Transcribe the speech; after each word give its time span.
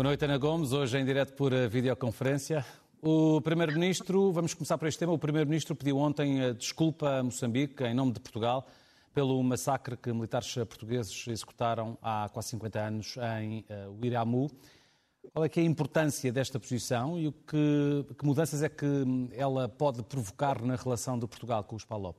Boa 0.00 0.08
noite, 0.08 0.24
Ana 0.24 0.38
Gomes. 0.38 0.72
Hoje 0.72 0.96
em 0.96 1.04
direto 1.04 1.34
por 1.34 1.52
videoconferência. 1.68 2.64
O 3.02 3.38
Primeiro-Ministro, 3.42 4.32
vamos 4.32 4.54
começar 4.54 4.78
por 4.78 4.88
este 4.88 4.98
tema. 4.98 5.12
O 5.12 5.18
Primeiro-Ministro 5.18 5.76
pediu 5.76 5.98
ontem 5.98 6.54
desculpa 6.54 7.18
a 7.18 7.22
Moçambique, 7.22 7.84
em 7.84 7.92
nome 7.92 8.14
de 8.14 8.20
Portugal, 8.20 8.66
pelo 9.12 9.42
massacre 9.42 9.98
que 9.98 10.10
militares 10.10 10.54
portugueses 10.54 11.28
executaram 11.28 11.98
há 12.00 12.30
quase 12.32 12.48
50 12.48 12.80
anos 12.80 13.16
em 13.38 13.62
Uiramu. 14.02 14.50
Qual 15.34 15.44
é, 15.44 15.50
que 15.50 15.60
é 15.60 15.64
a 15.64 15.66
importância 15.66 16.32
desta 16.32 16.58
posição 16.58 17.18
e 17.18 17.28
o 17.28 17.32
que, 17.32 18.06
que 18.18 18.24
mudanças 18.24 18.62
é 18.62 18.70
que 18.70 18.86
ela 19.32 19.68
pode 19.68 20.02
provocar 20.02 20.62
na 20.62 20.76
relação 20.76 21.18
de 21.18 21.26
Portugal 21.26 21.62
com 21.62 21.76
os 21.76 21.84
PALOP? 21.84 22.16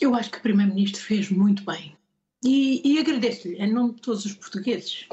Eu 0.00 0.12
acho 0.16 0.28
que 0.28 0.38
o 0.38 0.42
Primeiro-Ministro 0.42 1.00
fez 1.00 1.30
muito 1.30 1.64
bem. 1.64 1.96
E, 2.44 2.82
e 2.84 2.98
agradeço-lhe, 2.98 3.56
em 3.56 3.72
nome 3.72 3.94
de 3.94 4.02
todos 4.02 4.26
os 4.26 4.34
portugueses, 4.34 5.08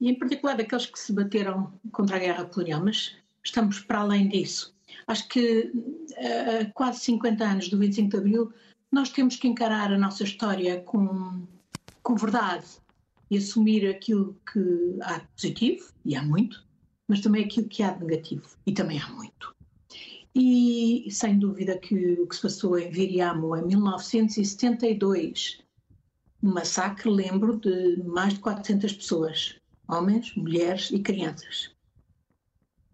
e 0.00 0.10
em 0.10 0.18
particular 0.18 0.56
daqueles 0.56 0.86
que 0.86 0.98
se 0.98 1.12
bateram 1.12 1.72
contra 1.92 2.16
a 2.16 2.18
guerra 2.18 2.44
colonial, 2.44 2.82
mas 2.84 3.14
estamos 3.44 3.78
para 3.78 4.00
além 4.00 4.28
disso. 4.28 4.74
Acho 5.06 5.28
que 5.28 5.72
há 6.18 6.64
quase 6.72 7.00
50 7.00 7.44
anos 7.44 7.68
do 7.68 7.78
25 7.78 8.10
de 8.10 8.16
Abril, 8.16 8.52
nós 8.90 9.10
temos 9.10 9.36
que 9.36 9.46
encarar 9.46 9.92
a 9.92 9.98
nossa 9.98 10.24
história 10.24 10.80
com, 10.80 11.46
com 12.02 12.16
verdade 12.16 12.66
e 13.30 13.38
assumir 13.38 13.88
aquilo 13.88 14.36
que 14.52 14.98
há 15.02 15.18
de 15.18 15.26
positivo, 15.36 15.92
e 16.04 16.16
há 16.16 16.22
muito, 16.22 16.64
mas 17.06 17.20
também 17.20 17.44
aquilo 17.44 17.68
que 17.68 17.84
há 17.84 17.92
de 17.92 18.04
negativo, 18.04 18.48
e 18.66 18.72
também 18.72 19.00
há 19.00 19.08
muito. 19.10 19.54
E 20.34 21.06
sem 21.10 21.38
dúvida 21.38 21.78
que 21.78 22.20
o 22.20 22.26
que 22.26 22.34
se 22.34 22.42
passou 22.42 22.76
em 22.76 22.90
Viriamo 22.90 23.56
em 23.56 23.66
1972, 23.66 25.64
um 26.46 26.52
massacre, 26.52 27.10
lembro, 27.10 27.58
de 27.58 28.02
mais 28.04 28.34
de 28.34 28.40
400 28.40 28.92
pessoas, 28.92 29.56
homens, 29.88 30.32
mulheres 30.36 30.90
e 30.92 31.00
crianças, 31.00 31.74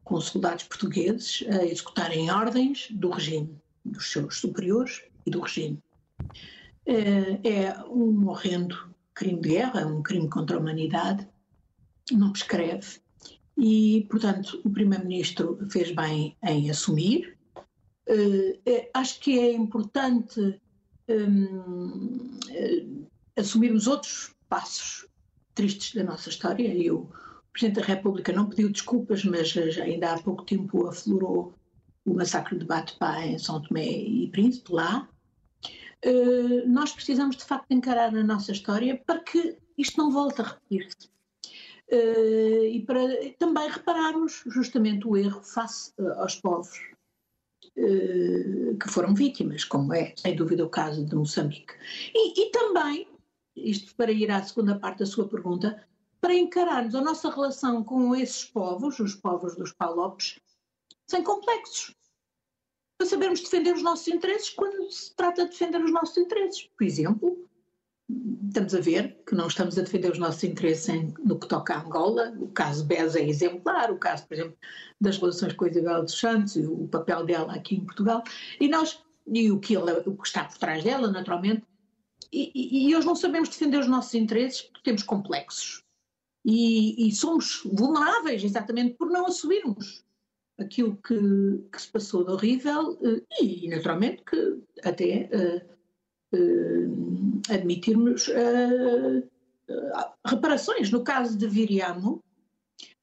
com 0.02 0.18
soldados 0.20 0.64
portugueses 0.64 1.44
a 1.48 1.64
executarem 1.64 2.30
ordens 2.30 2.88
do 2.90 3.10
regime, 3.10 3.54
dos 3.84 4.10
seus 4.10 4.38
superiores 4.38 5.02
e 5.26 5.30
do 5.30 5.40
regime. 5.40 5.78
É, 6.86 7.48
é 7.48 7.84
um 7.84 8.26
horrendo 8.28 8.90
crime 9.14 9.40
de 9.40 9.50
guerra, 9.50 9.86
um 9.86 10.02
crime 10.02 10.28
contra 10.30 10.56
a 10.56 10.60
humanidade, 10.60 11.28
não 12.10 12.32
prescreve. 12.32 13.00
E, 13.56 14.06
portanto, 14.10 14.62
o 14.64 14.70
Primeiro-Ministro 14.70 15.58
fez 15.70 15.94
bem 15.94 16.36
em 16.42 16.70
assumir. 16.70 17.36
Uh, 18.08 18.88
acho 18.94 19.20
que 19.20 19.38
é 19.38 19.52
importante 19.52 20.60
um, 21.08 22.38
uh, 22.50 23.01
assumirmos 23.36 23.86
outros 23.86 24.34
passos 24.48 25.06
tristes 25.54 25.94
da 25.94 26.04
nossa 26.04 26.28
história. 26.28 26.68
E 26.68 26.90
o 26.90 27.08
Presidente 27.52 27.80
da 27.80 27.86
República 27.86 28.32
não 28.32 28.48
pediu 28.48 28.70
desculpas, 28.70 29.24
mas 29.24 29.56
ainda 29.56 30.12
há 30.12 30.22
pouco 30.22 30.44
tempo 30.44 30.86
aflorou 30.86 31.54
o 32.04 32.14
massacre 32.14 32.58
de 32.58 32.64
Batpá 32.64 33.24
em 33.24 33.38
São 33.38 33.62
Tomé 33.62 33.86
e 33.86 34.28
Príncipe, 34.28 34.72
lá. 34.72 35.08
Uh, 36.04 36.68
nós 36.68 36.92
precisamos 36.92 37.36
de 37.36 37.44
facto 37.44 37.70
encarar 37.70 38.14
a 38.14 38.24
nossa 38.24 38.50
história 38.50 39.00
para 39.06 39.20
que 39.20 39.56
isto 39.78 39.98
não 39.98 40.10
volte 40.10 40.40
a 40.40 40.44
repetir-se. 40.44 41.10
Uh, 41.92 42.64
e 42.64 42.82
para 42.84 43.00
também 43.38 43.70
repararmos 43.70 44.42
justamente 44.46 45.06
o 45.06 45.16
erro 45.16 45.42
face 45.42 45.92
uh, 45.98 46.20
aos 46.20 46.36
povos 46.36 46.92
que 47.74 48.88
foram 48.90 49.14
vítimas, 49.14 49.64
como 49.64 49.94
é 49.94 50.12
sem 50.18 50.36
dúvida 50.36 50.62
o 50.62 50.68
caso 50.68 51.06
de 51.06 51.14
Moçambique. 51.14 51.72
E, 52.14 52.42
e 52.42 52.50
também 52.50 53.08
isto 53.56 53.94
para 53.94 54.12
ir 54.12 54.30
à 54.30 54.42
segunda 54.42 54.78
parte 54.78 55.00
da 55.00 55.06
sua 55.06 55.28
pergunta, 55.28 55.84
para 56.20 56.34
encararmos 56.34 56.94
a 56.94 57.00
nossa 57.00 57.30
relação 57.30 57.82
com 57.82 58.14
esses 58.14 58.44
povos, 58.44 58.98
os 59.00 59.14
povos 59.14 59.56
dos 59.56 59.72
Palopes, 59.72 60.38
sem 61.06 61.22
complexos. 61.22 61.94
Para 62.96 63.08
sabermos 63.08 63.40
defender 63.40 63.74
os 63.74 63.82
nossos 63.82 64.06
interesses 64.08 64.50
quando 64.50 64.90
se 64.90 65.14
trata 65.14 65.44
de 65.44 65.50
defender 65.50 65.82
os 65.82 65.92
nossos 65.92 66.16
interesses. 66.16 66.70
Por 66.78 66.84
exemplo, 66.84 67.48
estamos 68.46 68.74
a 68.74 68.80
ver 68.80 69.20
que 69.26 69.34
não 69.34 69.48
estamos 69.48 69.78
a 69.78 69.82
defender 69.82 70.12
os 70.12 70.18
nossos 70.18 70.44
interesses 70.44 70.88
em, 70.88 71.12
no 71.24 71.38
que 71.38 71.48
toca 71.48 71.74
a 71.74 71.82
Angola. 71.82 72.32
O 72.38 72.48
caso 72.48 72.84
BES 72.84 73.16
é 73.16 73.28
exemplar, 73.28 73.90
o 73.90 73.98
caso, 73.98 74.26
por 74.26 74.34
exemplo, 74.34 74.56
das 75.00 75.18
relações 75.18 75.54
com 75.54 75.64
a 75.64 75.68
Isabel 75.68 76.02
dos 76.02 76.18
Santos 76.18 76.54
e 76.56 76.64
o 76.64 76.86
papel 76.86 77.24
dela 77.24 77.54
aqui 77.54 77.76
em 77.76 77.84
Portugal. 77.84 78.22
E 78.60 78.68
nós, 78.68 79.02
e 79.26 79.50
o 79.50 79.58
que, 79.58 79.74
ela, 79.74 80.02
o 80.06 80.16
que 80.16 80.26
está 80.26 80.44
por 80.44 80.58
trás 80.58 80.84
dela, 80.84 81.10
naturalmente, 81.10 81.64
e, 82.32 82.88
e, 82.88 82.96
hoje 82.96 83.06
não 83.06 83.14
sabemos 83.14 83.50
defender 83.50 83.78
os 83.78 83.86
nossos 83.86 84.14
interesses 84.14 84.62
porque 84.62 84.82
temos 84.84 85.02
complexos. 85.02 85.84
E, 86.44 87.06
e 87.06 87.12
somos 87.12 87.60
vulneráveis 87.64 88.42
exatamente 88.42 88.94
por 88.94 89.10
não 89.10 89.26
assumirmos 89.26 90.02
aquilo 90.58 90.96
que, 90.96 91.14
que 91.70 91.82
se 91.82 91.88
passou 91.88 92.24
de 92.24 92.32
horrível 92.32 92.98
eh, 93.02 93.42
e, 93.42 93.68
naturalmente, 93.68 94.22
que 94.24 94.58
até 94.82 95.28
uh, 95.32 96.36
uh, 96.36 97.42
admitirmos 97.50 98.28
uh, 98.28 99.28
reparações. 100.26 100.90
No 100.90 101.04
caso 101.04 101.36
de 101.36 101.46
Viriamo, 101.46 102.22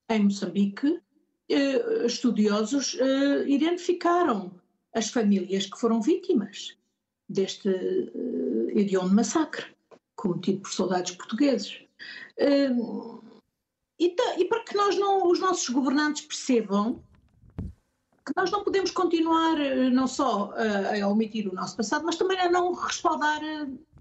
em 0.09 0.23
Moçambique, 0.23 0.99
estudiosos 2.05 2.95
identificaram 3.47 4.51
as 4.93 5.09
famílias 5.09 5.65
que 5.65 5.79
foram 5.79 6.01
vítimas 6.01 6.78
deste 7.29 7.69
uh, 7.69 8.69
hediondo 8.77 9.13
massacre 9.13 9.65
cometido 10.15 10.61
por 10.61 10.71
soldados 10.71 11.11
portugueses. 11.11 11.81
Uh, 12.37 13.21
e, 13.99 14.15
e, 14.37 14.45
para 14.45 14.63
que 14.63 14.75
nós 14.75 14.97
não, 14.97 15.29
os 15.29 15.39
nossos 15.39 15.69
governantes 15.69 16.25
percebam 16.25 17.03
que 18.25 18.33
nós 18.35 18.49
não 18.49 18.63
podemos 18.63 18.91
continuar 18.91 19.59
eh, 19.59 19.89
não 19.89 20.07
só 20.07 20.53
a, 20.53 21.03
a 21.03 21.07
omitir 21.07 21.49
o 21.49 21.55
nosso 21.55 21.75
passado, 21.75 22.05
mas 22.05 22.15
também 22.15 22.39
a 22.39 22.49
não 22.49 22.73
respaldar 22.73 23.41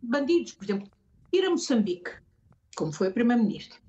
bandidos. 0.02 0.52
Por 0.52 0.64
exemplo, 0.64 0.88
ir 1.32 1.44
a 1.44 1.50
Moçambique, 1.50 2.10
como 2.76 2.92
foi 2.92 3.08
o 3.08 3.12
Primeiro-Ministro, 3.12 3.80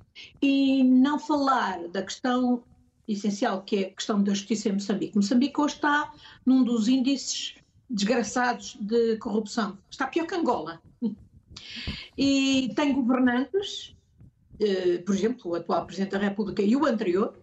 e 0.42 0.84
não 0.84 1.20
falar 1.20 1.88
da 1.90 2.02
questão 2.02 2.64
essencial 3.08 3.64
que 3.64 3.84
é 3.84 3.88
a 3.88 3.92
questão 3.92 4.24
da 4.24 4.34
justiça 4.34 4.70
em 4.70 4.74
Moçambique. 4.74 5.16
Moçambique 5.16 5.60
hoje 5.60 5.76
está 5.76 6.12
num 6.46 6.64
dos 6.64 6.88
índices 6.88 7.56
desgraçados 7.90 8.78
de 8.80 9.18
corrupção. 9.18 9.78
Está 9.90 10.08
pior 10.08 10.28
que 10.28 10.36
Angola. 10.36 10.82
E 12.18 12.72
tem 12.76 12.94
governantes, 12.94 13.96
eh, 14.60 15.00
por 15.00 15.16
exemplo, 15.16 15.52
o 15.52 15.56
atual 15.56 15.86
Presidente 15.86 16.12
da 16.12 16.20
República 16.20 16.62
e 16.62 16.76
o 16.76 16.86
anterior, 16.86 17.42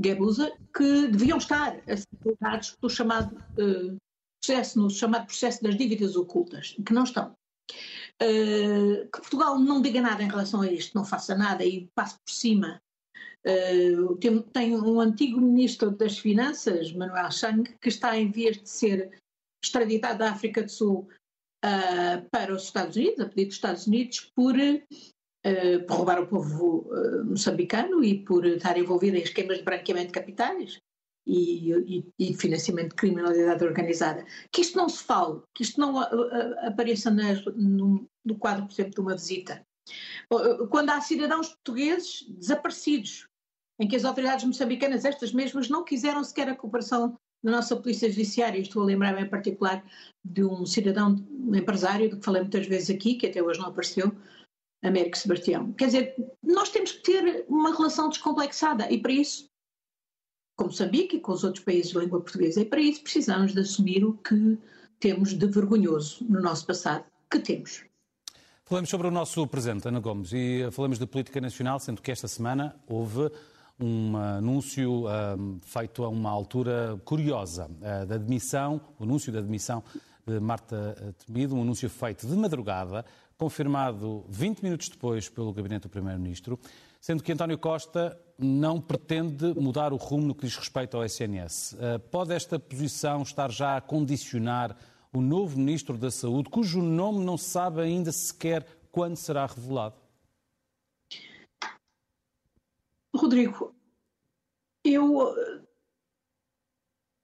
Guebuza, 0.00 0.52
que 0.74 1.08
deviam 1.08 1.38
estar 1.38 1.76
a 1.86 1.96
ser 1.96 2.08
julgados 2.24 2.70
pelo 2.72 2.90
chamado 2.90 3.36
eh, 3.58 3.96
processo, 4.40 4.80
no 4.80 4.90
chamado 4.90 5.26
processo 5.26 5.62
das 5.62 5.76
dívidas 5.76 6.16
ocultas, 6.16 6.76
que 6.84 6.92
não 6.92 7.04
estão. 7.04 7.34
Uh, 8.22 9.08
que 9.10 9.20
Portugal 9.20 9.58
não 9.58 9.80
diga 9.80 10.00
nada 10.00 10.22
em 10.22 10.28
relação 10.28 10.60
a 10.60 10.70
isto, 10.70 10.94
não 10.94 11.04
faça 11.04 11.34
nada 11.34 11.64
e 11.64 11.88
passe 11.94 12.16
por 12.16 12.32
cima. 12.32 12.82
Uh, 13.46 14.16
tem, 14.16 14.42
tem, 14.42 14.76
um 14.76 15.00
antigo 15.00 15.40
ministro 15.40 15.90
das 15.90 16.18
Finanças, 16.18 16.92
Manuel 16.92 17.30
Chang, 17.30 17.62
que 17.80 17.88
está 17.88 18.18
em 18.18 18.30
vias 18.30 18.58
de 18.58 18.68
ser 18.68 19.18
extraditado 19.62 20.18
da 20.18 20.30
África 20.30 20.62
do 20.62 20.70
Sul 20.70 21.08
uh, 21.64 22.28
para 22.30 22.52
os 22.54 22.64
Estados 22.64 22.96
Unidos, 22.96 23.20
a 23.20 23.28
pedido 23.28 23.48
dos 23.48 23.56
Estados 23.56 23.86
Unidos, 23.86 24.32
por, 24.34 24.54
uh, 24.56 25.86
por 25.86 25.96
roubar 25.96 26.20
o 26.20 26.26
povo 26.26 26.88
uh, 26.90 27.24
moçambicano 27.24 28.02
e 28.02 28.24
por 28.24 28.46
estar 28.46 28.78
envolvido 28.78 29.16
em 29.16 29.22
esquemas 29.22 29.58
de 29.58 29.64
branqueamento 29.64 30.08
de 30.08 30.12
capitais 30.12 30.78
e, 31.26 31.72
e, 31.72 32.04
e, 32.18 32.34
financiamento 32.34 32.90
de 32.90 32.96
criminalidade 32.96 33.64
organizada. 33.64 34.24
Que 34.50 34.62
isto 34.62 34.76
não 34.76 34.88
se 34.88 35.04
fale, 35.04 35.40
que 35.54 35.62
isto 35.62 35.78
não 35.78 35.98
apareça 35.98 37.10
nas, 37.10 37.44
no, 37.54 38.08
no 38.24 38.38
quadro, 38.38 38.66
por 38.66 38.72
exemplo, 38.72 38.94
de 38.94 39.00
uma 39.00 39.14
visita. 39.14 39.64
Quando 40.70 40.90
há 40.90 41.00
cidadãos 41.00 41.48
portugueses 41.48 42.24
desaparecidos, 42.28 43.28
em 43.78 43.86
que 43.86 43.96
as 43.96 44.04
autoridades 44.04 44.44
moçambicanas, 44.44 45.04
estas 45.04 45.32
mesmas, 45.32 45.68
não 45.68 45.84
quiseram 45.84 46.24
sequer 46.24 46.48
a 46.48 46.56
cooperação 46.56 47.18
na 47.42 47.52
nossa 47.52 47.76
Polícia 47.76 48.08
Judiciária. 48.10 48.58
Estou 48.58 48.82
a 48.82 48.86
lembrar-me 48.86 49.22
em 49.22 49.28
particular 49.28 49.84
de 50.24 50.44
um 50.44 50.66
cidadão, 50.66 51.16
um 51.30 51.54
empresário, 51.54 52.10
que 52.10 52.24
falei 52.24 52.42
muitas 52.42 52.66
vezes 52.66 52.90
aqui, 52.90 53.14
que 53.14 53.26
até 53.26 53.42
hoje 53.42 53.60
não 53.60 53.68
apareceu, 53.68 54.12
Américo 54.82 55.16
Sebastião. 55.16 55.72
Quer 55.72 55.86
dizer, 55.86 56.14
nós 56.42 56.70
temos 56.70 56.92
que 56.92 57.02
ter 57.02 57.44
uma 57.48 57.74
relação 57.74 58.08
descomplexada 58.08 58.90
e 58.90 58.98
para 58.98 59.12
isso, 59.12 59.48
com 60.56 60.66
Moçambique 60.66 61.16
e 61.16 61.20
com 61.20 61.32
os 61.32 61.44
outros 61.44 61.64
países 61.64 61.92
de 61.92 61.98
língua 61.98 62.20
portuguesa, 62.20 62.60
e 62.60 62.64
para 62.64 62.80
isso 62.80 63.02
precisamos 63.02 63.52
de 63.52 63.60
assumir 63.60 64.04
o 64.04 64.14
que 64.18 64.58
temos 64.98 65.32
de 65.32 65.46
vergonhoso 65.46 66.24
no 66.28 66.40
nosso 66.40 66.66
passado, 66.66 67.04
que 67.30 67.38
temos. 67.38 67.84
Falamos 68.64 68.88
sobre 68.88 69.08
o 69.08 69.10
nosso 69.10 69.46
presente, 69.46 69.88
Ana 69.88 70.00
Gomes, 70.00 70.32
e 70.32 70.68
falamos 70.70 70.98
de 70.98 71.06
política 71.06 71.40
nacional, 71.40 71.80
sendo 71.80 72.00
que 72.00 72.12
esta 72.12 72.28
semana 72.28 72.76
houve 72.86 73.30
um 73.80 74.16
anúncio 74.16 75.04
feito 75.62 76.04
a 76.04 76.08
uma 76.08 76.30
altura 76.30 77.00
curiosa 77.04 77.66
uh, 77.66 78.06
da 78.06 78.14
admissão, 78.16 78.80
o 78.98 79.04
anúncio 79.04 79.32
da 79.32 79.38
admissão 79.38 79.82
de 80.26 80.38
Marta 80.38 81.14
Temido, 81.26 81.56
um 81.56 81.62
anúncio 81.62 81.88
feito 81.88 82.26
de 82.26 82.36
madrugada, 82.36 83.04
confirmado 83.36 84.24
20 84.28 84.62
minutos 84.62 84.88
depois 84.88 85.28
pelo 85.28 85.52
gabinete 85.52 85.84
do 85.84 85.88
Primeiro-Ministro. 85.88 86.58
sendo 87.00 87.22
que 87.22 87.32
António 87.32 87.56
Costa 87.56 88.18
não 88.38 88.80
pretende 88.80 89.54
mudar 89.58 89.92
o 89.92 89.96
rumo 89.96 90.26
no 90.26 90.34
que 90.34 90.46
diz 90.46 90.56
respeito 90.56 90.96
ao 90.96 91.04
SNS. 91.04 91.76
Eh, 91.80 91.98
pode 91.98 92.34
esta 92.34 92.58
posição 92.58 93.22
estar 93.22 93.50
já 93.50 93.78
a 93.78 93.80
condicionar 93.80 94.76
o 95.12 95.20
novo 95.20 95.58
Ministro 95.58 95.96
da 95.96 96.10
Saúde, 96.10 96.50
cujo 96.50 96.82
nome 96.82 97.24
não 97.24 97.38
se 97.38 97.50
sabe 97.50 97.80
ainda 97.80 98.12
sequer 98.12 98.66
quando 98.92 99.16
será 99.16 99.46
revelado? 99.46 99.99
Rodrigo, 103.30 103.72
eu 104.84 105.38
eh, 105.38 105.60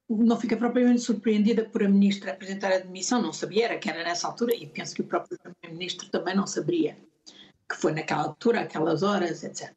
não 0.08 0.38
fiquei 0.38 0.56
propriamente 0.56 1.00
surpreendida 1.00 1.68
por 1.68 1.82
a 1.82 1.88
Ministra 1.88 2.30
apresentar 2.30 2.72
a 2.72 2.78
demissão, 2.78 3.20
não 3.20 3.32
sabia, 3.32 3.64
era 3.64 3.78
que 3.78 3.90
era 3.90 4.04
nessa 4.04 4.28
altura, 4.28 4.54
e 4.54 4.68
penso 4.68 4.94
que 4.94 5.00
o 5.00 5.06
próprio 5.06 5.36
Primeiro-Ministro 5.36 6.08
também 6.08 6.36
não 6.36 6.46
saberia 6.46 6.96
que 7.68 7.76
foi 7.76 7.90
naquela 7.90 8.22
altura, 8.22 8.60
aquelas 8.60 9.02
horas, 9.02 9.42
etc. 9.42 9.74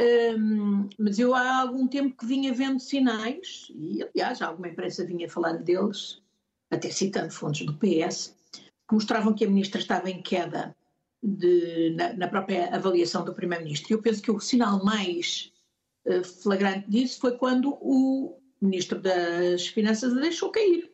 Um, 0.00 0.88
mas 0.98 1.20
eu 1.20 1.32
há 1.32 1.60
algum 1.60 1.86
tempo 1.86 2.16
que 2.16 2.26
vinha 2.26 2.52
vendo 2.52 2.80
sinais, 2.80 3.68
e 3.70 4.02
aliás, 4.02 4.42
alguma 4.42 4.66
imprensa 4.66 5.06
vinha 5.06 5.30
falando 5.30 5.62
deles, 5.62 6.20
até 6.68 6.90
citando 6.90 7.30
fontes 7.30 7.64
do 7.64 7.78
PS, 7.78 8.36
que 8.88 8.94
mostravam 8.94 9.32
que 9.32 9.44
a 9.44 9.48
ministra 9.48 9.80
estava 9.80 10.10
em 10.10 10.20
queda 10.20 10.74
de, 11.22 11.90
na, 11.96 12.12
na, 12.14 12.28
própria 12.28 12.74
avaliação 12.74 13.24
do 13.24 13.34
primeiro-ministro. 13.34 13.92
Eu 13.92 14.02
penso 14.02 14.22
que 14.22 14.30
o 14.30 14.40
sinal 14.40 14.84
mais 14.84 15.52
uh, 16.06 16.24
flagrante 16.24 16.88
disso 16.88 17.20
foi 17.20 17.36
quando 17.36 17.76
o 17.80 18.38
ministro 18.60 19.00
das 19.00 19.66
Finanças 19.68 20.16
a 20.16 20.20
deixou 20.20 20.50
cair, 20.50 20.90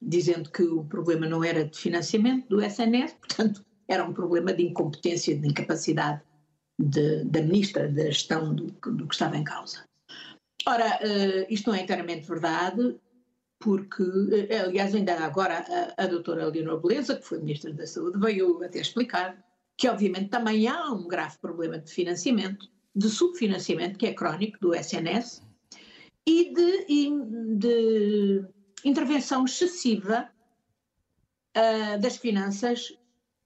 dizendo 0.00 0.50
que 0.50 0.62
o 0.62 0.84
problema 0.84 1.26
não 1.26 1.44
era 1.44 1.64
de 1.64 1.78
financiamento 1.78 2.48
do 2.48 2.62
SNS, 2.62 3.14
portanto, 3.14 3.64
era 3.88 4.04
um 4.04 4.12
problema 4.12 4.52
de 4.52 4.62
incompetência, 4.62 5.36
de 5.36 5.48
incapacidade 5.48 6.22
de, 6.78 7.24
da 7.24 7.42
ministra 7.42 7.88
da 7.88 8.04
gestão 8.04 8.54
do, 8.54 8.66
do, 8.66 9.06
que 9.06 9.14
estava 9.14 9.36
em 9.36 9.44
causa. 9.44 9.84
Ora, 10.66 10.98
uh, 11.02 11.46
isto 11.52 11.70
não 11.70 11.76
é 11.76 11.82
inteiramente 11.82 12.26
verdade, 12.26 12.96
porque, 13.60 14.02
uh, 14.02 14.66
aliás, 14.66 14.94
ainda 14.94 15.14
agora 15.20 15.64
a, 15.96 16.04
a 16.04 16.06
doutora 16.06 16.48
Leonor 16.48 16.80
Beleza, 16.80 17.16
que 17.16 17.26
foi 17.26 17.38
ministra 17.38 17.72
da 17.72 17.86
Saúde, 17.86 18.18
veio 18.18 18.62
até 18.64 18.80
explicar 18.80 19.38
que, 19.76 19.86
obviamente, 19.88 20.30
também 20.30 20.66
há 20.66 20.90
um 20.90 21.06
grave 21.06 21.38
problema 21.38 21.78
de 21.78 21.90
financiamento, 21.90 22.68
de 22.96 23.08
subfinanciamento, 23.08 23.98
que 23.98 24.06
é 24.06 24.14
crónico 24.14 24.58
do 24.60 24.74
SNS, 24.74 25.42
e 26.26 26.52
de, 26.52 26.86
de 27.56 28.44
intervenção 28.84 29.44
excessiva 29.44 30.28
uh, 31.56 32.00
das 32.00 32.16
finanças 32.16 32.96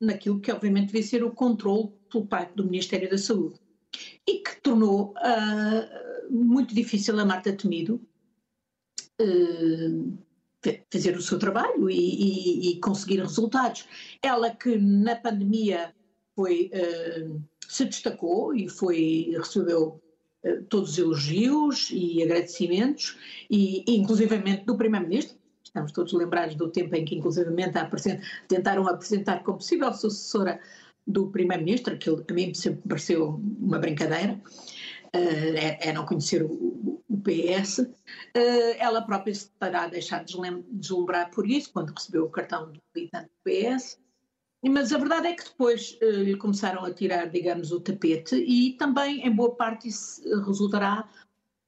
naquilo 0.00 0.40
que, 0.40 0.52
obviamente, 0.52 0.86
devia 0.86 1.02
ser 1.02 1.24
o 1.24 1.32
controle 1.32 1.92
pelo 2.10 2.26
parte 2.26 2.54
do 2.54 2.64
Ministério 2.64 3.10
da 3.10 3.18
Saúde. 3.18 3.58
E 4.26 4.38
que 4.38 4.60
tornou 4.60 5.12
uh, 5.18 6.32
muito 6.32 6.72
difícil 6.74 7.18
a 7.18 7.24
Marta 7.24 7.52
Temido 7.52 8.00
fazer 10.90 11.16
o 11.16 11.22
seu 11.22 11.38
trabalho 11.38 11.90
e, 11.90 11.96
e, 11.96 12.70
e, 12.70 12.80
conseguir 12.80 13.20
resultados. 13.20 13.86
Ela 14.22 14.50
que 14.50 14.76
na 14.78 15.14
pandemia 15.16 15.94
foi, 16.34 16.70
uh, 16.72 17.42
se 17.68 17.84
destacou 17.84 18.54
e 18.54 18.68
foi, 18.68 19.34
recebeu 19.36 20.00
todos 20.68 20.92
os 20.92 20.98
elogios 20.98 21.88
e 21.90 22.22
agradecimentos, 22.22 23.16
e, 23.50 23.84
e 23.88 23.96
inclusivamente 23.96 24.64
do 24.64 24.76
Primeiro-Ministro, 24.76 25.36
estamos 25.62 25.92
todos 25.92 26.12
lembrados 26.12 26.54
do 26.54 26.70
tempo 26.70 26.94
em 26.94 27.04
que, 27.04 27.16
inclusivamente, 27.16 27.72
tentaram 28.46 28.86
apresentar 28.86 29.42
como 29.42 29.58
possível 29.58 29.92
sucessora 29.92 30.60
do 31.06 31.28
Primeiro-Ministro, 31.28 31.98
que 31.98 32.10
a 32.10 32.32
mim 32.32 32.54
sempre 32.54 32.82
pareceu 32.88 33.40
uma 33.58 33.78
brincadeira, 33.78 34.34
uh, 34.34 34.40
é, 35.16 35.88
é, 35.88 35.92
não 35.92 36.04
conhecer 36.04 36.42
o, 36.42 37.02
o 37.08 37.20
PS. 37.22 37.78
Uh, 37.78 38.74
ela 38.78 39.02
própria 39.02 39.34
se 39.34 39.50
terá 39.52 39.86
deixado 39.86 40.26
deslumbrar 40.70 41.30
por 41.30 41.48
isso, 41.48 41.72
quando 41.72 41.90
recebeu 41.90 42.24
o 42.24 42.30
cartão 42.30 42.72
do 42.72 42.80
militante 42.94 43.26
do 43.26 43.44
PS. 43.44 43.98
Mas 44.66 44.92
a 44.92 44.98
verdade 44.98 45.28
é 45.28 45.34
que 45.34 45.44
depois 45.44 45.98
uh, 46.02 46.22
lhe 46.22 46.36
começaram 46.36 46.84
a 46.84 46.92
tirar, 46.92 47.26
digamos, 47.26 47.70
o 47.70 47.80
tapete 47.80 48.36
e 48.36 48.72
também, 48.72 49.26
em 49.26 49.30
boa 49.30 49.54
parte, 49.54 49.88
isso 49.88 50.22
resultará 50.44 51.08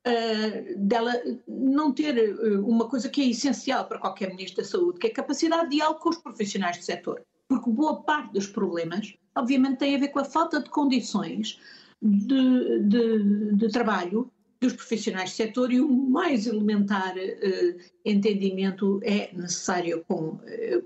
uh, 0.07 0.79
dela 0.79 1.13
não 1.47 1.93
ter 1.93 2.35
uma 2.61 2.89
coisa 2.89 3.09
que 3.09 3.23
é 3.23 3.27
essencial 3.27 3.87
para 3.87 3.99
qualquer 3.99 4.31
Ministro 4.31 4.63
da 4.63 4.69
Saúde, 4.69 4.99
que 4.99 5.07
é 5.07 5.11
a 5.11 5.15
capacidade 5.15 5.71
de 5.71 5.77
diálogo 5.77 6.01
com 6.01 6.09
os 6.09 6.19
profissionais 6.19 6.79
do 6.79 6.85
setor. 6.85 7.23
Porque 7.49 7.71
boa 7.71 8.03
parte 8.03 8.33
dos 8.33 8.49
problemas 8.49 9.15
obviamente 9.37 9.79
tem 9.79 9.95
a 9.95 9.99
ver 9.99 10.09
com 10.09 10.19
a 10.19 10.25
falta 10.25 10.61
de 10.61 10.71
condições 10.71 11.61
de, 12.07 12.81
de, 12.89 13.57
de 13.57 13.69
trabalho 13.69 14.31
dos 14.61 14.73
profissionais 14.73 15.31
do 15.31 15.37
setor 15.37 15.73
e 15.73 15.81
o 15.81 15.89
mais 15.89 16.47
elementar 16.47 17.15
uh, 17.17 17.81
entendimento 18.05 19.01
é 19.03 19.31
necessário 19.35 20.05
com 20.09 20.31
uh, 20.31 20.41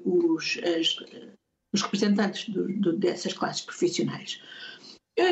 os, 0.04 0.58
as, 0.58 0.96
os, 1.72 1.82
representantes 1.82 2.48
do, 2.48 2.66
do, 2.80 2.96
dessas 2.96 3.32
classes 3.32 3.62
profissionais. 3.62 4.40
Uh, 5.18 5.22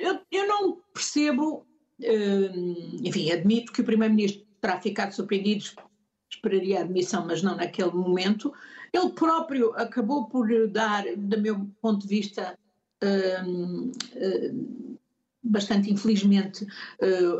eu, 0.00 0.20
eu, 0.30 0.48
não 0.48 0.80
percebo, 0.92 1.66
enfim, 3.02 3.30
admito 3.30 3.72
que 3.72 3.80
o 3.80 3.84
Primeiro-Ministro 3.84 4.44
terá 4.60 4.80
ficado 4.80 5.12
surpreendido, 5.12 5.64
esperaria 6.30 6.80
a 6.80 6.82
admissão, 6.82 7.26
mas 7.26 7.42
não 7.42 7.56
naquele 7.56 7.92
momento. 7.92 8.52
Ele 8.92 9.10
próprio 9.10 9.72
acabou 9.74 10.26
por 10.26 10.68
dar, 10.68 11.04
do 11.16 11.40
meu 11.40 11.68
ponto 11.80 12.02
de 12.02 12.08
vista, 12.08 12.58
bastante 15.44 15.92
infelizmente, 15.92 16.66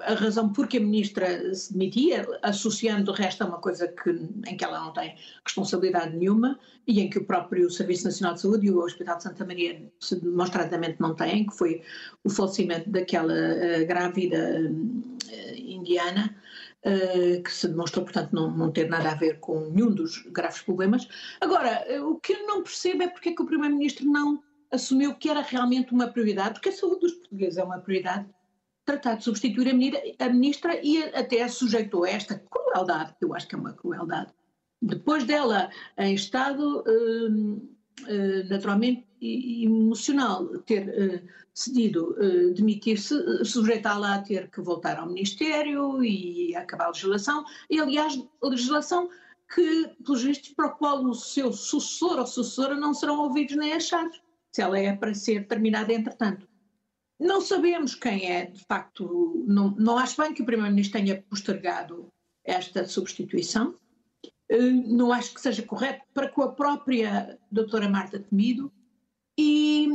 a 0.02 0.14
razão 0.14 0.52
porque 0.52 0.76
a 0.76 0.80
ministra 0.80 1.54
se 1.54 1.72
demitia, 1.72 2.26
associando 2.42 3.10
o 3.10 3.14
resto 3.14 3.42
a 3.42 3.46
uma 3.46 3.58
coisa 3.58 3.88
que, 3.88 4.10
em 4.46 4.56
que 4.56 4.64
ela 4.64 4.78
não 4.78 4.92
tem 4.92 5.16
responsabilidade 5.44 6.14
nenhuma 6.16 6.58
e 6.86 7.00
em 7.00 7.08
que 7.08 7.18
o 7.18 7.24
próprio 7.24 7.70
Serviço 7.70 8.04
Nacional 8.04 8.34
de 8.34 8.42
Saúde 8.42 8.66
e 8.66 8.70
o 8.70 8.78
Hospital 8.78 9.16
de 9.16 9.22
Santa 9.22 9.44
Maria 9.46 9.90
demonstradamente 10.20 11.00
não 11.00 11.14
têm, 11.14 11.46
que 11.46 11.56
foi 11.56 11.82
o 12.22 12.28
falecimento 12.28 12.90
daquela 12.90 13.34
grávida 13.86 14.70
indiana, 15.56 16.36
que 17.42 17.50
se 17.50 17.66
demonstrou, 17.68 18.04
portanto, 18.04 18.32
não, 18.32 18.50
não, 18.50 18.70
ter 18.70 18.88
nada 18.90 19.12
a 19.12 19.14
ver 19.14 19.40
com 19.40 19.70
nenhum 19.70 19.90
dos 19.90 20.22
graves 20.26 20.60
problemas. 20.60 21.08
Agora, 21.40 21.82
o 22.02 22.16
que 22.16 22.34
eu 22.34 22.46
não 22.46 22.62
percebo 22.62 23.04
é 23.04 23.08
porque 23.08 23.30
é 23.30 23.32
que 23.34 23.42
o 23.42 23.46
Primeiro-Ministro 23.46 24.04
não 24.04 24.42
assumiu 24.74 25.14
que 25.14 25.28
era 25.28 25.40
realmente 25.40 25.92
uma 25.92 26.08
prioridade, 26.08 26.54
porque 26.54 26.68
a 26.68 26.72
saúde 26.72 27.00
dos 27.00 27.12
portugueses 27.14 27.58
é 27.58 27.64
uma 27.64 27.78
prioridade, 27.78 28.26
tratar 28.84 29.14
de 29.14 29.24
substituir 29.24 29.68
a 30.18 30.28
ministra 30.28 30.78
e 30.82 31.02
até 31.14 31.46
sujeitou 31.48 32.04
a 32.04 32.10
esta 32.10 32.38
crueldade, 32.50 33.14
que 33.18 33.24
eu 33.24 33.34
acho 33.34 33.48
que 33.48 33.54
é 33.54 33.58
uma 33.58 33.72
crueldade. 33.72 34.32
Depois 34.82 35.24
dela, 35.24 35.70
em 35.96 36.14
estado 36.14 36.84
hum, 36.86 37.68
hum, 38.00 38.48
naturalmente 38.50 39.06
emocional, 39.22 40.46
ter 40.66 40.82
hum, 40.88 41.26
decidido 41.54 42.16
demitir-se, 42.54 43.44
sujeitá-la 43.44 44.16
a 44.16 44.22
ter 44.22 44.50
que 44.50 44.60
voltar 44.60 44.98
ao 44.98 45.06
Ministério 45.06 46.04
e 46.04 46.54
acabar 46.56 46.86
a 46.86 46.88
legislação, 46.88 47.44
e 47.70 47.80
aliás, 47.80 48.20
a 48.42 48.48
legislação 48.48 49.08
que, 49.54 49.88
pelos 50.04 50.22
vistos, 50.22 50.50
para 50.50 50.66
o 50.66 50.76
qual 50.76 51.02
o 51.04 51.14
seu 51.14 51.52
sucessor 51.52 52.18
ou 52.18 52.26
sucessora 52.26 52.74
não 52.74 52.92
serão 52.92 53.20
ouvidos 53.20 53.56
nem 53.56 53.72
achados 53.72 54.20
se 54.54 54.62
ela 54.62 54.78
é 54.78 54.94
para 54.94 55.12
ser 55.14 55.48
terminada 55.48 55.92
entretanto. 55.92 56.48
Não 57.18 57.40
sabemos 57.40 57.96
quem 57.96 58.30
é, 58.30 58.46
de 58.46 58.64
facto, 58.66 59.44
não, 59.48 59.70
não 59.72 59.98
acho 59.98 60.22
bem 60.22 60.32
que 60.32 60.42
o 60.42 60.46
Primeiro-Ministro 60.46 61.00
tenha 61.00 61.20
postergado 61.22 62.06
esta 62.44 62.86
substituição. 62.86 63.74
Eh, 64.48 64.70
não 64.70 65.12
acho 65.12 65.34
que 65.34 65.40
seja 65.40 65.60
correto 65.64 66.04
para 66.14 66.28
com 66.28 66.42
a 66.42 66.52
própria 66.52 67.36
doutora 67.50 67.88
Marta 67.88 68.20
Temido 68.20 68.72
e, 69.36 69.88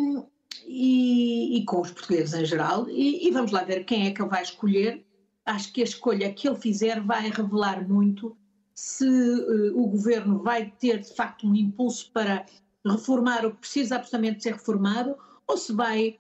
e, 0.68 1.58
e 1.58 1.64
com 1.64 1.80
os 1.80 1.92
portugueses 1.92 2.34
em 2.34 2.44
geral. 2.44 2.90
E, 2.90 3.30
e, 3.30 3.32
vamos 3.32 3.52
lá 3.52 3.64
ver 3.64 3.86
quem 3.86 4.08
é 4.08 4.12
que 4.12 4.22
ele 4.22 4.30
vai 4.30 4.44
escolher. 4.44 5.06
Acho 5.46 5.72
que 5.72 5.80
a 5.80 5.86
escolha 5.86 6.34
que 6.34 6.50
ele 6.50 6.58
fizer 6.58 7.00
vai 7.00 7.30
revelar 7.30 7.88
muito 7.88 8.36
se 8.76 9.08
uh, 9.08 9.82
o 9.82 9.88
governo 9.88 10.44
vai 10.44 10.70
ter, 10.70 11.00
de 11.00 11.16
facto, 11.16 11.48
um 11.48 11.56
impulso 11.56 12.12
para 12.12 12.46
reformar 12.86 13.46
o 13.46 13.52
que 13.52 13.60
precisa 13.60 13.96
absolutamente 13.96 14.44
ser 14.44 14.54
reformado 14.54 15.16
ou 15.48 15.58
se 15.58 15.74
vai 15.74 16.20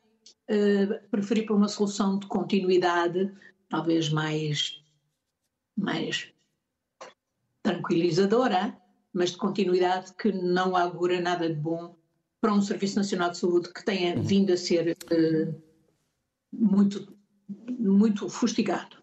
uh, 0.49 1.09
preferir 1.09 1.45
para 1.45 1.55
uma 1.55 1.67
solução 1.67 2.19
de 2.19 2.27
continuidade, 2.27 3.31
talvez 3.69 4.09
mais, 4.09 4.83
mais 5.77 6.31
tranquilizadora, 7.63 8.77
mas 9.13 9.31
de 9.31 9.37
continuidade 9.37 10.13
que 10.13 10.31
não 10.31 10.75
augura 10.75 11.19
nada 11.21 11.47
de 11.49 11.55
bom 11.55 11.95
para 12.41 12.53
um 12.53 12.61
Serviço 12.61 12.95
Nacional 12.97 13.31
de 13.31 13.37
Saúde 13.37 13.73
que 13.73 13.83
tenha 13.83 14.15
uhum. 14.15 14.23
vindo 14.23 14.53
a 14.53 14.57
ser 14.57 14.97
uh, 15.11 15.61
muito, 16.51 17.15
muito 17.77 18.29
fustigado. 18.29 18.98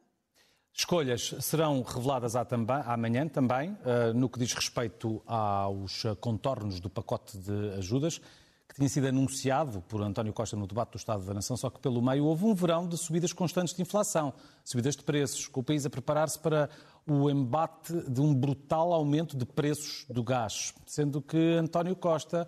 Escolhas 0.79 1.35
serão 1.41 1.81
reveladas 1.81 2.35
amanhã 2.37 3.27
também, 3.27 3.75
eh, 3.83 4.13
no 4.13 4.29
que 4.29 4.39
diz 4.39 4.53
respeito 4.53 5.23
aos 5.27 6.03
contornos 6.21 6.81
do 6.81 6.91
pacote 6.91 7.39
de 7.39 7.71
ajudas, 7.79 8.21
que 8.69 8.75
tinha 8.75 8.89
sido 8.91 9.07
anunciado 9.07 9.81
por 9.89 10.03
António 10.03 10.35
Costa 10.35 10.55
no 10.55 10.67
debate 10.67 10.91
do 10.93 10.99
Estado 10.99 11.25
da 11.25 11.33
Nação, 11.33 11.57
só 11.57 11.71
que 11.71 11.81
pelo 11.81 12.03
meio 12.03 12.27
houve 12.27 12.45
um 12.45 12.55
verão 12.55 12.87
de 12.87 12.99
subidas 12.99 13.33
constantes 13.33 13.73
de 13.73 13.81
inflação, 13.81 14.35
subidas 14.63 14.95
de 14.95 15.03
preços, 15.03 15.49
com 15.49 15.61
o 15.61 15.65
país 15.65 15.87
a 15.87 15.91
preparar-se 15.91 16.39
para 16.39 16.69
o 17.07 17.31
embate 17.31 17.95
de 18.11 18.21
um 18.21 18.35
brutal 18.35 18.93
aumento 18.93 19.35
de 19.35 19.47
preços 19.47 20.05
do 20.11 20.23
gás, 20.23 20.75
sendo 20.85 21.23
que 21.23 21.55
António 21.55 21.97
Costa 21.97 22.47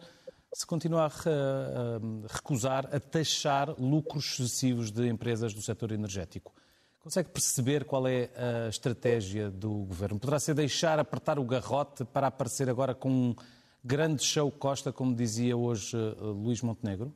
se 0.52 0.66
continua 0.66 1.06
a 1.06 2.30
recusar 2.30 2.94
a 2.94 3.00
taxar 3.00 3.74
lucros 3.80 4.38
excessivos 4.38 4.90
de 4.90 5.08
empresas 5.08 5.54
do 5.54 5.62
setor 5.62 5.92
energético. 5.92 6.52
Consegue 7.00 7.30
perceber 7.30 7.84
qual 7.84 8.06
é 8.08 8.30
a 8.34 8.68
estratégia 8.68 9.50
do 9.50 9.70
governo? 9.84 10.18
Poderá 10.18 10.38
ser 10.40 10.54
deixar 10.54 10.98
apertar 10.98 11.38
o 11.38 11.44
garrote 11.44 12.04
para 12.04 12.26
aparecer 12.26 12.68
agora 12.68 12.94
com 12.94 13.10
um 13.10 13.36
grande 13.84 14.24
show 14.24 14.50
Costa, 14.50 14.92
como 14.92 15.14
dizia 15.14 15.56
hoje 15.56 15.96
uh, 15.96 16.32
Luís 16.32 16.60
Montenegro? 16.60 17.14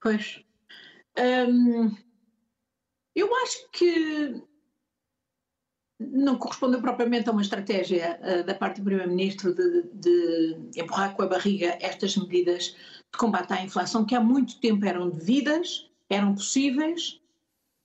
Pois. 0.00 0.44
Hum, 1.18 1.96
eu 3.14 3.34
acho 3.42 3.70
que 3.72 4.42
não 5.98 6.38
correspondeu 6.38 6.80
propriamente 6.80 7.28
a 7.28 7.32
uma 7.32 7.42
estratégia 7.42 8.20
uh, 8.22 8.44
da 8.44 8.54
parte 8.54 8.80
do 8.80 8.84
Primeiro-Ministro 8.84 9.54
de, 9.54 9.82
de, 9.92 10.80
empurrar 10.80 11.16
com 11.16 11.22
a 11.22 11.26
barriga 11.26 11.76
estas 11.80 12.16
medidas 12.16 12.76
de 13.12 13.18
combate 13.18 13.52
à 13.52 13.62
inflação, 13.62 14.04
que 14.04 14.14
há 14.14 14.20
muito 14.20 14.60
tempo 14.60 14.84
eram 14.84 15.10
devidas, 15.10 15.90
eram 16.08 16.34
possíveis 16.34 17.20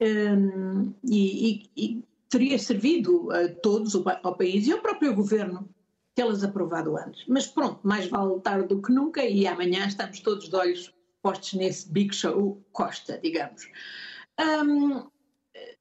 um, 0.02 0.94
e, 1.04 1.50
e, 1.50 1.70
e, 1.78 2.04
teria 2.30 2.58
servido 2.58 3.32
a 3.32 3.50
todos, 3.50 3.96
ao 4.24 4.36
país 4.36 4.66
e 4.68 4.72
ao 4.72 4.80
próprio 4.80 5.14
Governo, 5.14 5.70
tê-las 6.16 6.44
aprovado 6.44 6.98
antes. 6.98 7.24
Mas 7.28 7.48
pronto, 7.48 7.80
mais 7.84 8.08
vale 8.08 8.40
tarde 8.42 8.68
do 8.68 8.82
que 8.82 8.92
nunca 8.92 9.24
e 9.24 9.46
amanhã 9.48 9.86
estamos 9.86 10.20
todos 10.20 10.50
de 10.50 10.56
olhos 10.56 10.94
postos 11.22 11.54
nesse 11.54 11.92
Big 11.92 12.14
Show 12.16 12.62
Costa, 12.72 13.20
digamos. 13.22 13.68
Um, 14.40 15.08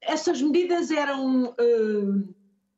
essas 0.01 0.41
medidas 0.43 0.91
eram. 0.91 1.55
Uh, 1.59 2.35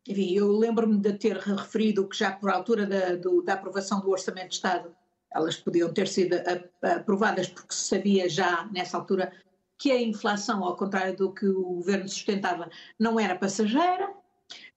enfim, 0.06 0.34
eu 0.34 0.50
lembro-me 0.50 0.98
de 0.98 1.12
ter 1.12 1.36
referido 1.36 2.08
que 2.08 2.16
já 2.16 2.32
por 2.32 2.50
altura 2.50 2.86
da, 2.86 3.14
do, 3.16 3.42
da 3.42 3.54
aprovação 3.54 4.00
do 4.00 4.10
Orçamento 4.10 4.48
de 4.48 4.54
Estado 4.54 4.94
elas 5.34 5.56
podiam 5.56 5.92
ter 5.92 6.08
sido 6.08 6.36
aprovadas 6.82 7.48
porque 7.48 7.74
se 7.74 7.88
sabia 7.88 8.28
já 8.28 8.68
nessa 8.72 8.96
altura 8.96 9.32
que 9.82 9.90
a 9.90 10.00
inflação, 10.00 10.62
ao 10.62 10.76
contrário 10.76 11.16
do 11.16 11.32
que 11.32 11.44
o 11.44 11.60
governo 11.60 12.08
sustentava, 12.08 12.70
não 12.96 13.18
era 13.18 13.34
passageira. 13.34 14.14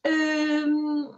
Uh, 0.04 1.14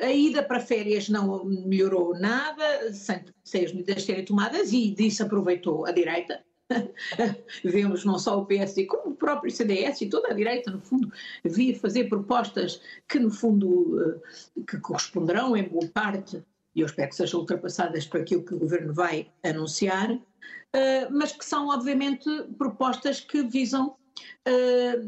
a 0.00 0.12
ida 0.12 0.44
para 0.44 0.60
férias 0.60 1.08
não 1.08 1.44
melhorou 1.44 2.16
nada, 2.16 2.92
sem, 2.92 3.24
sem 3.42 3.64
as 3.64 3.72
medidas 3.72 4.04
serem 4.04 4.24
tomadas, 4.24 4.72
e 4.72 4.92
disso 4.92 5.24
aproveitou 5.24 5.86
a 5.86 5.90
direita. 5.90 6.40
Vemos 7.64 8.04
não 8.04 8.16
só 8.16 8.38
o 8.38 8.46
PSD, 8.46 8.86
como 8.86 9.10
o 9.10 9.16
próprio 9.16 9.50
CDS 9.50 10.02
e 10.02 10.08
toda 10.08 10.28
a 10.28 10.34
direita, 10.34 10.70
no 10.70 10.80
fundo, 10.80 11.10
via 11.42 11.76
fazer 11.76 12.04
propostas 12.04 12.80
que, 13.08 13.18
no 13.18 13.32
fundo, 13.32 14.00
eh, 14.00 14.60
que 14.68 14.78
corresponderão 14.78 15.56
em 15.56 15.68
boa 15.68 15.88
parte, 15.88 16.44
e 16.76 16.80
eu 16.80 16.86
espero 16.86 17.08
que 17.08 17.16
sejam 17.16 17.40
ultrapassadas 17.40 18.06
por 18.06 18.20
aquilo 18.20 18.44
que 18.44 18.54
o 18.54 18.58
governo 18.58 18.94
vai 18.94 19.28
anunciar, 19.42 20.12
eh, 20.12 20.18
mas 21.10 21.32
que 21.32 21.44
são, 21.44 21.68
obviamente, 21.68 22.28
propostas 22.58 23.20
que 23.20 23.42
visam 23.42 23.96
eh, 24.44 25.00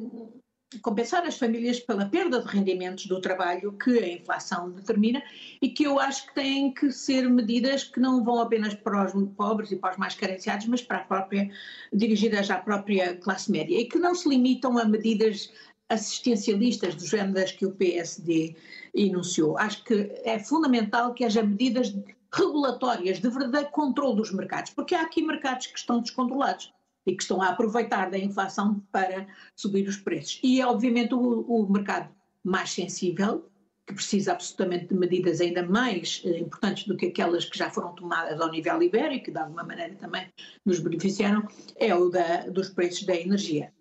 compensar 0.83 1.27
as 1.27 1.37
famílias 1.37 1.81
pela 1.81 2.07
perda 2.07 2.41
de 2.41 2.47
rendimentos 2.47 3.07
do 3.07 3.21
trabalho 3.21 3.73
que 3.73 3.99
a 3.99 4.09
inflação 4.09 4.71
determina 4.71 5.21
e 5.61 5.69
que 5.69 5.83
eu 5.83 5.99
acho 5.99 6.27
que 6.29 6.35
têm 6.35 6.73
que 6.73 6.93
ser 6.93 7.29
medidas 7.29 7.85
que 7.85 7.99
não 7.99 8.23
vão 8.23 8.41
apenas 8.41 8.75
para 8.75 9.07
os 9.07 9.29
pobres 9.37 9.73
e 9.73 9.77
para 9.77 9.93
os 9.93 9.97
mais 9.97 10.15
carenciados, 10.15 10.67
mas 10.67 10.83
para 10.83 10.99
a 10.99 11.05
própria, 11.05 11.51
dirigidas 11.93 12.51
à 12.51 12.59
própria 12.59 13.17
classe 13.17 13.51
média 13.51 13.81
e 13.81 13.87
que 13.87 13.99
não 13.99 14.15
se 14.15 14.29
limitam 14.29 14.79
a 14.79 14.85
medidas 14.85 15.53
assistencialistas 15.89 16.95
do 16.95 17.05
género 17.05 17.35
das 17.35 17.51
que 17.51 17.67
o 17.67 17.73
PSD 17.73 18.55
enunciou. 18.95 19.59
Acho 19.59 19.83
que 19.83 20.09
é 20.25 20.39
fundamental 20.39 21.13
que 21.15 21.25
haja 21.25 21.43
medidas 21.43 21.93
regulatórias 22.33 23.21
de 23.21 23.29
verdadeiro 23.29 23.71
controle 23.71 24.17
dos 24.17 24.33
mercados, 24.33 24.71
porque 24.73 24.95
há 24.95 25.03
aqui 25.03 25.23
mercados 25.23 25.67
que 25.67 25.79
estão 25.79 26.01
descontrolados 26.01 26.73
e 27.07 27.17
que 27.17 27.23
estão 27.23 27.43
a 27.43 27.49
aproveitar 27.49 28.11
da 28.11 28.19
inflação 28.19 28.83
para 28.93 29.27
subir 29.57 29.89
os 29.89 29.97
preços. 29.97 30.39
E 30.43 30.61
é 30.61 30.67
obviamente 30.67 31.15
o, 31.15 31.41
o 31.41 31.71
mercado 31.71 32.09
mais 32.45 32.71
sensível, 32.71 33.51
que 33.87 33.95
precisa 33.95 34.33
absolutamente 34.33 34.87
de 34.87 34.95
medidas 34.95 35.41
ainda 35.41 35.67
mais 35.67 36.23
eh, 36.25 36.39
importantes 36.39 36.87
do 36.87 36.97
que 36.97 37.07
aquelas 37.07 37.45
que 37.45 37.59
já 37.59 37.71
foram 37.71 37.95
tomadas 37.95 38.41
ao 38.41 38.51
nível 38.51 38.81
ibérico, 38.83 39.27
que 39.27 39.31
de 39.33 39.39
alguma 39.39 39.65
maneira 39.65 39.95
também 39.97 40.29
nos 40.65 40.79
beneficiaram, 40.79 41.47
é 41.77 41.95
o 41.95 42.09
da, 42.09 42.49
dos 42.49 42.69
preços 42.69 43.05
da 43.05 43.17
energia. 43.17 43.73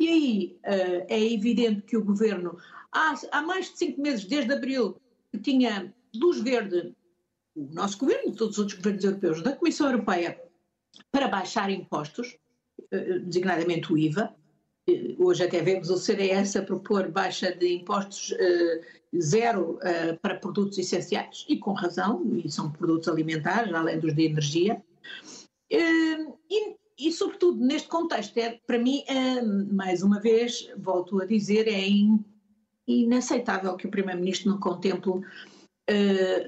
E 0.00 0.08
aí 0.08 0.58
eh, 0.64 1.06
é 1.08 1.32
evidente 1.32 1.82
que 1.82 1.96
o 1.96 2.04
governo, 2.04 2.58
há, 2.90 3.14
há 3.30 3.42
mais 3.42 3.70
de 3.70 3.78
cinco 3.78 4.00
meses, 4.00 4.24
desde 4.24 4.52
abril, 4.52 4.96
que 5.30 5.38
tinha 5.38 5.94
luz 6.14 6.40
verde, 6.40 6.92
o 7.54 7.72
nosso 7.72 7.98
governo 7.98 8.34
todos 8.34 8.56
os 8.56 8.58
outros 8.58 8.78
governos 8.78 9.04
europeus, 9.04 9.42
da 9.42 9.56
Comissão 9.56 9.86
Europeia, 9.86 10.40
para 11.10 11.28
baixar 11.28 11.70
impostos, 11.70 12.36
eh, 12.90 13.18
designadamente 13.20 13.92
o 13.92 13.98
IVA. 13.98 14.34
Eh, 14.88 15.14
hoje 15.18 15.44
até 15.44 15.62
vemos 15.62 15.90
o 15.90 15.96
CDS 15.96 16.56
a 16.56 16.62
propor 16.62 17.10
baixa 17.10 17.54
de 17.54 17.74
impostos 17.74 18.32
uh, 18.32 19.20
zero 19.20 19.78
para 20.22 20.36
produtos 20.36 20.78
essenciais, 20.78 21.44
e 21.48 21.58
com 21.58 21.72
razão, 21.72 22.22
e 22.34 22.50
são 22.50 22.70
produtos 22.70 23.08
alimentares, 23.08 23.72
além 23.74 24.00
dos 24.00 24.14
de 24.14 24.24
energia. 24.24 24.82
E, 25.70 26.76
e, 26.98 27.12
sobretudo, 27.12 27.62
neste 27.62 27.88
contexto, 27.88 28.36
é, 28.38 28.58
para 28.66 28.78
mim, 28.78 29.04
mais 29.70 30.02
uma 30.02 30.18
vez, 30.20 30.70
volto 30.78 31.20
a 31.20 31.26
dizer, 31.26 31.68
é 31.68 31.86
in, 31.86 32.24
inaceitável 32.86 33.76
que 33.76 33.86
o 33.86 33.90
Primeiro-Ministro 33.90 34.50
não 34.50 34.60
contemple 34.60 35.20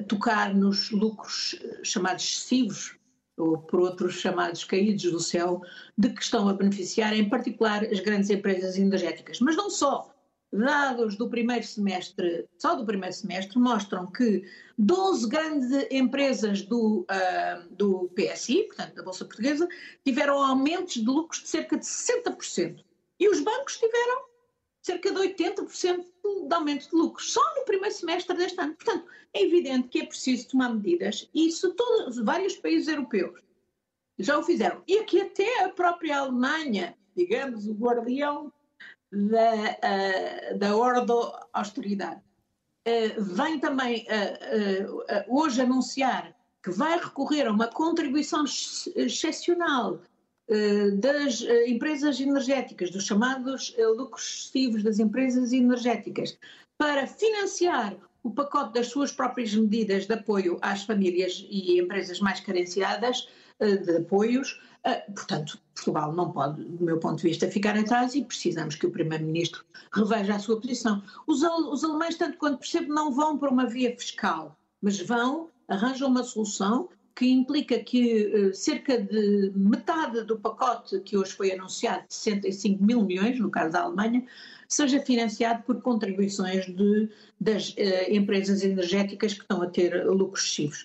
tocar 0.08 0.54
nos 0.54 0.90
lucros 0.90 1.56
chamados 1.82 2.24
excessivos 2.24 2.96
ou 3.36 3.58
por 3.58 3.80
outros 3.80 4.14
chamados 4.14 4.64
caídos 4.64 5.10
do 5.10 5.20
céu, 5.20 5.62
de 5.98 6.10
que 6.10 6.22
estão 6.22 6.48
a 6.48 6.54
beneficiar, 6.54 7.14
em 7.14 7.28
particular, 7.28 7.84
as 7.84 8.00
grandes 8.00 8.30
empresas 8.30 8.76
energéticas. 8.76 9.40
Mas 9.40 9.56
não 9.56 9.70
só. 9.70 10.10
Dados 10.52 11.16
do 11.16 11.28
primeiro 11.28 11.66
semestre, 11.66 12.46
só 12.58 12.76
do 12.76 12.86
primeiro 12.86 13.12
semestre, 13.12 13.58
mostram 13.58 14.06
que 14.06 14.44
12 14.78 15.28
grandes 15.28 15.86
empresas 15.90 16.62
do, 16.62 17.00
uh, 17.00 17.74
do 17.74 18.08
PSI, 18.14 18.62
portanto 18.62 18.94
da 18.94 19.02
Bolsa 19.02 19.24
Portuguesa, 19.24 19.68
tiveram 20.04 20.40
aumentos 20.40 20.94
de 20.94 21.04
lucros 21.04 21.42
de 21.42 21.48
cerca 21.48 21.76
de 21.76 21.84
60%. 21.84 22.84
E 23.18 23.28
os 23.28 23.40
bancos 23.40 23.78
tiveram 23.78 24.22
cerca 24.84 25.10
de 25.10 25.18
80% 25.18 26.04
de 26.46 26.54
aumento 26.54 26.90
de 26.90 26.96
lucros, 26.96 27.32
só 27.32 27.40
no 27.56 27.64
primeiro 27.64 27.94
semestre 27.94 28.36
deste 28.36 28.60
ano. 28.60 28.74
Portanto, 28.74 29.06
é 29.32 29.42
evidente 29.42 29.88
que 29.88 30.00
é 30.00 30.06
preciso 30.06 30.48
tomar 30.48 30.74
medidas, 30.74 31.28
e 31.34 31.48
isso 31.48 31.74
todos, 31.74 32.18
vários 32.18 32.54
países 32.56 32.88
europeus 32.88 33.42
já 34.18 34.38
o 34.38 34.42
fizeram. 34.42 34.82
E 34.86 34.98
aqui 34.98 35.20
até 35.20 35.64
a 35.64 35.70
própria 35.70 36.18
Alemanha, 36.18 36.96
digamos, 37.16 37.66
o 37.66 37.74
guardião 37.74 38.52
da, 39.10 40.54
uh, 40.54 40.58
da 40.58 41.00
da 41.00 41.48
austeridade, 41.52 42.20
uh, 42.20 43.22
vem 43.22 43.58
também 43.58 44.06
uh, 44.06 45.24
hoje 45.28 45.60
anunciar 45.62 46.34
que 46.62 46.70
vai 46.70 46.98
recorrer 46.98 47.46
a 47.46 47.52
uma 47.52 47.68
contribuição 47.68 48.44
excepcional 48.96 49.96
eh, 49.96 50.13
das 50.98 51.42
eh, 51.42 51.70
empresas 51.70 52.20
energéticas, 52.20 52.90
dos 52.90 53.04
chamados 53.04 53.74
eh, 53.78 53.86
lucros 53.86 54.22
excessivos 54.22 54.82
das 54.82 54.98
empresas 54.98 55.52
energéticas, 55.52 56.38
para 56.76 57.06
financiar 57.06 57.96
o 58.22 58.30
pacote 58.30 58.74
das 58.74 58.88
suas 58.88 59.12
próprias 59.12 59.54
medidas 59.54 60.06
de 60.06 60.14
apoio 60.14 60.58
às 60.60 60.82
famílias 60.82 61.46
e 61.48 61.78
empresas 61.80 62.20
mais 62.20 62.40
carenciadas 62.40 63.28
de 63.60 63.98
apoios. 63.98 64.60
Portanto, 65.14 65.58
Portugal 65.74 66.12
não 66.12 66.32
pode, 66.32 66.64
do 66.64 66.84
meu 66.84 66.98
ponto 66.98 67.18
de 67.18 67.28
vista, 67.28 67.50
ficar 67.50 67.76
atrás 67.76 68.14
e 68.14 68.24
precisamos 68.24 68.74
que 68.74 68.86
o 68.86 68.90
Primeiro-Ministro 68.90 69.64
reveja 69.92 70.34
a 70.34 70.38
sua 70.38 70.58
posição. 70.58 71.02
Os, 71.26 71.42
os 71.42 71.84
alemães, 71.84 72.16
tanto 72.16 72.38
quanto 72.38 72.58
percebo, 72.58 72.92
não 72.92 73.12
vão 73.12 73.38
para 73.38 73.50
uma 73.50 73.66
via 73.66 73.94
fiscal, 73.96 74.58
mas 74.80 74.98
vão, 75.00 75.50
arranjam 75.68 76.08
uma 76.08 76.24
solução 76.24 76.88
que 77.14 77.26
implica 77.26 77.78
que 77.78 78.26
uh, 78.26 78.54
cerca 78.54 78.99
de 78.99 79.52
metade 79.54 80.25
do 80.25 80.38
pacote 80.38 81.00
que 81.00 81.16
hoje 81.16 81.33
foi 81.33 81.52
anunciado, 81.52 82.04
de 82.09 82.14
65 82.14 82.83
mil 82.83 83.02
milhões, 83.04 83.38
no 83.38 83.50
caso 83.50 83.73
da 83.73 83.83
Alemanha, 83.83 84.25
seja 84.68 85.00
financiado 85.00 85.62
por 85.62 85.80
contribuições 85.80 86.66
de, 86.66 87.09
das 87.40 87.71
uh, 87.71 88.11
empresas 88.11 88.64
energéticas 88.64 89.35
que 89.35 89.42
estão 89.42 89.62
a 89.62 89.66
ter 89.68 90.04
lucros 90.06 90.44
excessivos. 90.44 90.85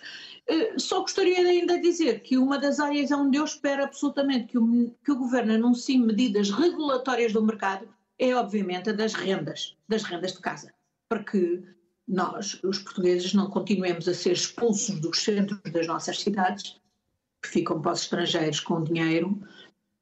Uh, 0.50 0.80
só 0.80 1.02
gostaria 1.02 1.40
ainda 1.40 1.76
de 1.76 1.82
dizer 1.82 2.22
que 2.22 2.38
uma 2.38 2.60
das 2.60 2.80
áreas 2.80 3.12
onde 3.12 3.38
eu 3.38 3.46
espero 3.46 3.84
absolutamente 3.84 4.48
que 4.48 4.58
o, 4.58 4.96
que 5.04 5.12
o 5.12 5.18
Governo 5.18 5.54
anuncie 5.54 5.98
medidas 5.98 6.52
regulatórias 6.52 7.34
do 7.34 7.44
mercado 7.44 7.88
é, 8.20 8.36
obviamente, 8.36 8.90
a 8.90 8.94
das 8.94 9.14
rendas, 9.14 9.78
das 9.88 10.04
rendas 10.04 10.34
de 10.34 10.42
casa, 10.42 10.74
para 11.08 11.24
que 11.24 11.64
nós, 12.10 12.60
os 12.64 12.80
portugueses, 12.80 13.36
não 13.36 13.52
continuemos 13.52 14.08
a 14.08 14.14
ser 14.16 14.32
expulsos 14.32 15.00
dos 15.00 15.24
centros 15.24 15.62
das 15.72 15.86
nossas 15.86 16.20
cidades 16.20 16.82
que 17.42 17.50
ficam 17.50 17.80
para 17.80 17.92
os 17.92 18.02
estrangeiros 18.02 18.60
com 18.60 18.84
dinheiro 18.84 19.40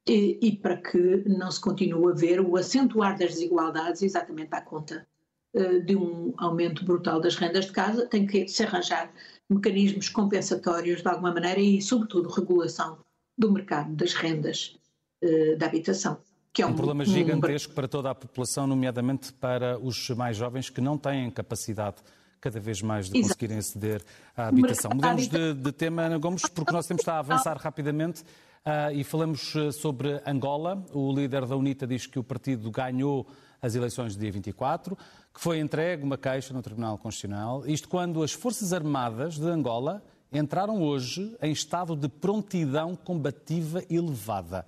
e, 0.08 0.38
e 0.40 0.56
para 0.56 0.78
que 0.78 0.98
não 1.28 1.50
se 1.50 1.60
continue 1.60 2.10
a 2.10 2.14
ver 2.14 2.40
o 2.40 2.56
acentuar 2.56 3.18
das 3.18 3.34
desigualdades 3.34 4.00
exatamente 4.00 4.54
à 4.54 4.62
conta 4.62 5.06
uh, 5.54 5.82
de 5.82 5.94
um 5.94 6.32
aumento 6.38 6.82
brutal 6.82 7.20
das 7.20 7.36
rendas 7.36 7.66
de 7.66 7.72
casa, 7.72 8.06
tem 8.06 8.26
que 8.26 8.48
se 8.48 8.62
arranjar 8.62 9.12
mecanismos 9.50 10.08
compensatórios 10.08 11.02
de 11.02 11.08
alguma 11.08 11.32
maneira 11.32 11.60
e, 11.60 11.82
sobretudo, 11.82 12.30
regulação 12.30 12.98
do 13.36 13.52
mercado 13.52 13.94
das 13.94 14.14
rendas 14.14 14.78
uh, 15.22 15.58
da 15.58 15.66
habitação. 15.66 16.18
Que 16.52 16.62
é 16.62 16.66
um, 16.66 16.70
um 16.70 16.74
problema 16.74 17.04
gigantesco 17.04 17.72
um... 17.72 17.74
para 17.74 17.88
toda 17.88 18.10
a 18.10 18.14
população, 18.14 18.66
nomeadamente 18.66 19.32
para 19.32 19.78
os 19.78 20.08
mais 20.10 20.36
jovens 20.36 20.70
que 20.70 20.80
não 20.80 20.96
têm 20.98 21.30
capacidade 21.30 21.96
cada 22.40 22.60
vez 22.60 22.80
mais 22.82 23.08
de 23.08 23.20
conseguirem 23.20 23.58
aceder 23.58 24.02
à 24.36 24.48
habitação. 24.48 24.90
Mudamos 24.94 25.28
de, 25.28 25.54
de, 25.54 25.72
tema, 25.72 26.02
Ana 26.02 26.18
Gomes, 26.18 26.42
porque 26.42 26.72
nós 26.72 26.86
temos 26.86 27.06
a 27.08 27.18
avançar 27.18 27.56
rapidamente 27.56 28.22
uh, 28.22 28.92
e 28.92 29.02
falamos 29.04 29.54
ah, 29.56 29.72
sobre 29.72 30.20
Angola. 30.26 30.84
O 30.92 31.12
líder 31.12 31.46
da 31.46 31.56
UNITA 31.56 31.86
diz 31.86 32.06
que 32.06 32.18
o 32.18 32.24
partido 32.24 32.70
ganhou 32.70 33.26
as 33.60 33.74
eleições 33.74 34.12
de 34.12 34.20
dia 34.20 34.30
24, 34.30 34.96
que 35.34 35.40
foi 35.40 35.58
entregue 35.58 36.04
uma 36.04 36.16
queixa 36.16 36.54
no 36.54 36.62
Tribunal 36.62 36.96
Constitucional. 36.96 37.66
Isto 37.66 37.88
quando 37.88 38.22
as 38.22 38.32
Forças 38.32 38.72
Armadas 38.72 39.36
de 39.36 39.46
Angola 39.46 40.02
entraram 40.32 40.80
hoje 40.80 41.36
em 41.42 41.50
estado 41.50 41.96
de 41.96 42.08
prontidão 42.08 42.94
combativa 42.94 43.82
elevada. 43.90 44.64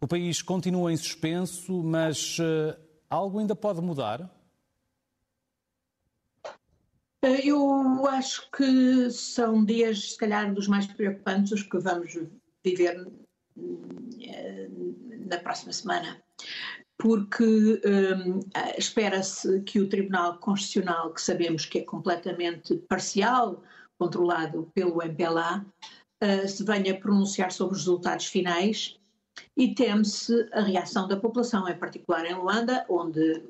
O 0.00 0.06
país 0.06 0.40
continua 0.42 0.92
em 0.92 0.96
suspenso, 0.96 1.82
mas 1.82 2.38
uh, 2.38 2.78
algo 3.10 3.40
ainda 3.40 3.56
pode 3.56 3.80
mudar? 3.80 4.30
Eu 7.20 8.06
acho 8.06 8.48
que 8.52 9.10
são 9.10 9.64
dias, 9.64 10.12
se 10.12 10.18
calhar, 10.18 10.54
dos 10.54 10.68
mais 10.68 10.86
preocupantes 10.86 11.50
os 11.50 11.62
que 11.64 11.78
vamos 11.78 12.16
viver 12.64 13.08
eh, 14.20 14.68
na 15.26 15.38
próxima 15.38 15.72
semana, 15.72 16.22
porque 16.96 17.80
um, 17.84 18.38
espera-se 18.76 19.60
que 19.62 19.80
o 19.80 19.88
Tribunal 19.88 20.38
Constitucional, 20.38 21.12
que 21.12 21.20
sabemos 21.20 21.66
que 21.66 21.80
é 21.80 21.82
completamente 21.82 22.76
parcial, 22.88 23.64
controlado 23.98 24.70
pelo 24.72 25.02
MPLA, 25.02 25.66
uh, 26.22 26.48
se 26.48 26.64
venha 26.64 26.98
pronunciar 27.00 27.50
sobre 27.50 27.74
os 27.74 27.80
resultados 27.80 28.26
finais 28.26 28.98
e 29.58 29.74
teme-se 29.74 30.48
a 30.52 30.60
reação 30.60 31.08
da 31.08 31.16
população, 31.16 31.68
em 31.68 31.76
particular 31.76 32.24
em 32.24 32.34
Luanda, 32.34 32.86
onde 32.88 33.42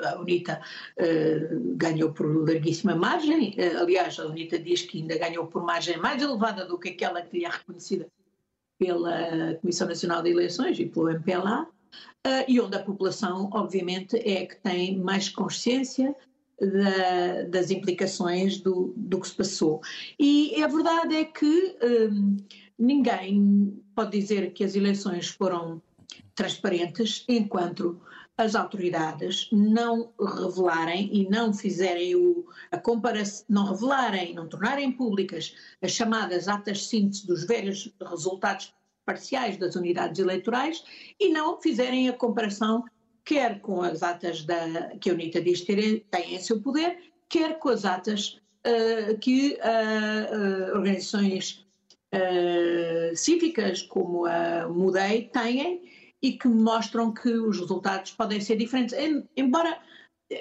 a 0.00 0.20
UNITA 0.20 0.60
uh, 0.98 1.76
ganhou 1.76 2.12
por 2.12 2.26
larguíssima 2.26 2.96
margem. 2.96 3.50
Uh, 3.50 3.78
aliás, 3.78 4.18
a 4.18 4.26
UNITA 4.26 4.58
diz 4.58 4.82
que 4.82 4.98
ainda 4.98 5.16
ganhou 5.16 5.46
por 5.46 5.62
margem 5.62 5.96
mais 5.98 6.20
elevada 6.20 6.66
do 6.66 6.76
que 6.76 6.88
aquela 6.88 7.22
que 7.22 7.38
lhe 7.38 7.44
é 7.44 7.48
reconhecida 7.48 8.08
pela 8.76 9.54
Comissão 9.60 9.86
Nacional 9.86 10.20
de 10.20 10.30
Eleições 10.30 10.76
e 10.80 10.86
pelo 10.86 11.08
MPLA, 11.08 11.68
eh, 12.26 12.44
e 12.48 12.60
onde 12.60 12.76
a 12.76 12.82
população, 12.82 13.48
obviamente, 13.52 14.16
é 14.16 14.44
que 14.44 14.56
tem 14.56 14.98
mais 14.98 15.28
consciência 15.28 16.16
da, 16.60 17.42
das 17.48 17.70
implicações 17.70 18.58
do, 18.60 18.92
do, 18.96 19.20
que 19.20 19.28
se 19.28 19.34
passou. 19.36 19.80
E 20.18 20.60
a 20.60 20.66
verdade 20.66 21.14
é 21.14 21.24
que 21.24 21.76
ninguém 22.78 23.82
pode 23.94 24.18
dizer 24.18 24.52
que 24.52 24.64
as 24.64 24.74
eleições 24.74 25.28
foram 25.28 25.82
transparentes 26.34 27.24
enquanto 27.28 28.00
as 28.36 28.54
autoridades 28.54 29.48
não 29.52 30.12
revelarem 30.18 31.10
e 31.12 31.28
não 31.28 31.52
fizerem 31.52 32.16
o, 32.16 32.46
a 32.70 32.78
comparação, 32.78 33.44
não 33.48 33.66
revelarem, 33.66 34.34
não 34.34 34.48
tornarem 34.48 34.92
públicas 34.92 35.54
as 35.82 35.92
chamadas 35.92 36.48
atas 36.48 36.86
síntese 36.86 37.26
dos 37.26 37.44
velhos 37.44 37.92
resultados 38.00 38.74
parciais 39.04 39.56
das 39.56 39.76
unidades 39.76 40.18
eleitorais 40.18 40.82
e 41.20 41.28
não 41.28 41.60
fizerem 41.60 42.08
a 42.08 42.12
comparação 42.12 42.84
quer 43.24 43.60
com 43.60 43.82
as 43.82 44.02
atas 44.02 44.44
da, 44.44 44.96
que 45.00 45.10
a 45.10 45.14
UNITA 45.14 45.40
diz 45.40 45.60
ter, 45.60 46.04
tem 46.10 46.34
em 46.34 46.40
seu 46.40 46.60
poder, 46.60 46.98
quer 47.28 47.58
com 47.58 47.68
as 47.68 47.84
atas 47.84 48.40
uh, 48.66 49.18
que 49.18 49.58
uh, 49.60 50.72
uh, 50.72 50.76
organizações 50.76 51.64
cívicas 53.14 53.82
como 53.82 54.26
a 54.26 54.68
MUDEI 54.68 55.30
têm 55.32 55.82
e 56.20 56.32
que 56.32 56.46
mostram 56.48 57.12
que 57.12 57.30
os 57.30 57.58
resultados 57.58 58.12
podem 58.12 58.40
ser 58.40 58.56
diferentes. 58.56 58.94
Embora, 59.36 59.80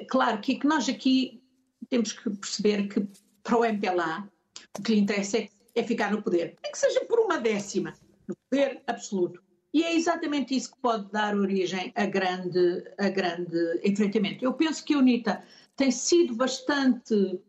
claro, 0.10 0.40
que, 0.40 0.56
que 0.56 0.68
nós 0.68 0.88
aqui 0.88 1.42
temos 1.90 2.14
que 2.14 2.30
perceber 2.30 2.88
que 2.88 3.08
para 3.44 3.58
o 3.58 3.66
MPLA 3.66 4.30
o 4.78 4.82
que 4.82 4.94
lhe 4.94 5.02
interessa 5.02 5.40
é, 5.40 5.50
é 5.76 5.84
ficar 5.84 6.12
no 6.12 6.22
poder, 6.22 6.56
nem 6.62 6.72
que 6.72 6.78
seja 6.78 7.04
por 7.06 7.20
uma 7.20 7.40
décima, 7.40 7.94
no 8.28 8.36
poder 8.50 8.82
absoluto. 8.88 9.42
E 9.74 9.84
é 9.84 9.96
exatamente 9.96 10.56
isso 10.56 10.72
que 10.74 10.82
pode 10.82 11.10
dar 11.12 11.36
origem 11.36 11.94
a 11.96 12.06
grande, 12.06 12.84
a 12.98 13.10
grande 13.10 13.80
enfrentamento. 13.84 14.44
Eu 14.44 14.54
penso 14.54 14.84
que 14.84 14.94
a 14.94 14.98
UNITA 14.98 15.44
tem 15.78 15.92
sido 15.92 16.36
bastante 16.36 17.40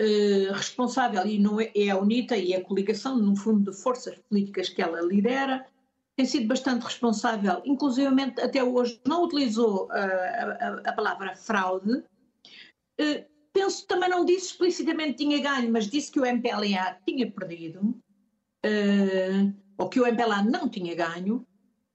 uh, 0.00 0.52
responsável, 0.52 1.26
e 1.26 1.38
não 1.38 1.60
é, 1.60 1.70
é, 1.74 1.90
a 1.90 1.98
UNITA 1.98 2.36
e 2.36 2.54
a 2.54 2.62
coligação, 2.62 3.16
no 3.16 3.36
fundo, 3.36 3.70
de 3.70 3.76
forças 3.76 4.16
políticas 4.28 4.68
que 4.68 4.82
ela 4.82 5.00
lidera, 5.00 5.66
tem 6.16 6.24
sido 6.24 6.46
bastante 6.46 6.82
responsável, 6.82 7.60
inclusivamente 7.64 8.40
até 8.40 8.64
hoje 8.64 8.98
não 9.06 9.24
utilizou 9.24 9.86
uh, 9.86 9.92
a, 9.92 10.82
a, 10.86 10.92
palavra 10.92 11.36
fraude. 11.36 12.02
Uh, 12.98 13.24
penso 13.52 13.86
também 13.86 14.08
não 14.08 14.24
disse 14.24 14.46
explicitamente 14.46 15.18
tinha 15.18 15.38
ganho, 15.40 15.70
mas 15.70 15.88
disse 15.88 16.10
que 16.10 16.18
o 16.18 16.24
MPLA 16.24 16.98
tinha 17.06 17.30
perdido, 17.30 17.80
uh, 18.64 19.54
ou 19.76 19.88
que 19.90 20.00
o 20.00 20.06
MPLA 20.06 20.42
não 20.42 20.70
tinha 20.70 20.94
ganho, 20.94 21.46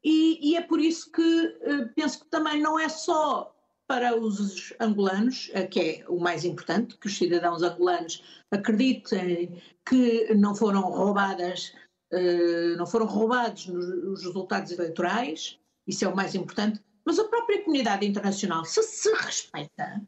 e, 0.04 0.52
e 0.52 0.56
é 0.56 0.62
por 0.62 0.80
isso 0.80 1.12
que 1.12 1.60
penso 1.96 2.24
que 2.24 2.30
também 2.32 2.60
não 2.60 2.80
é 2.80 2.90
só 2.90 3.56
para 3.92 4.18
os 4.18 4.74
angolanos, 4.80 5.52
que 5.70 5.80
é 5.82 6.06
o 6.08 6.18
mais 6.18 6.46
importante, 6.46 6.98
que 6.98 7.08
os 7.08 7.18
cidadãos 7.18 7.62
angolanos 7.62 8.24
acreditem 8.50 9.62
que 9.86 10.34
não 10.34 10.56
foram 10.56 10.80
roubadas 10.80 11.74
eh, 12.10 12.74
não 12.78 12.88
foram 12.88 13.06
roubados 13.06 13.68
nos, 13.68 14.24
resultados 14.24 14.72
eleitorais, 14.72 15.60
isso 15.86 16.06
é 16.06 16.08
o 16.08 16.16
mais 16.16 16.36
importante, 16.36 16.80
mas 17.04 17.20
a 17.20 17.26
própria 17.26 17.62
comunidade 17.64 18.08
internacional, 18.08 18.64
se 18.64 18.82
se 18.82 19.14
respeita, 19.14 20.02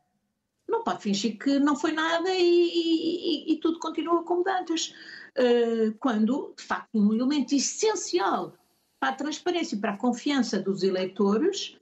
não 0.65 0.81
pode 0.81 1.01
fingir 1.01 1.37
que 1.37 1.59
não 1.59 1.75
foi 1.75 1.91
nada 1.91 2.29
e, 2.29 2.39
e, 2.41 3.51
e 3.51 3.57
tudo 3.57 3.79
continua 3.79 4.23
como 4.23 4.45
antes. 4.47 4.93
Uh, 5.37 5.93
quando, 5.99 6.53
de 6.57 6.63
facto, 6.63 6.89
um 6.93 7.13
elemento 7.13 7.53
essencial 7.53 8.53
para 8.97 9.09
a 9.09 9.15
transparência 9.15 9.75
e 9.75 9.79
para 9.79 9.91
a 9.91 9.97
confiança 9.97 10.57
dos 10.57 10.83
eleitores 10.83 11.77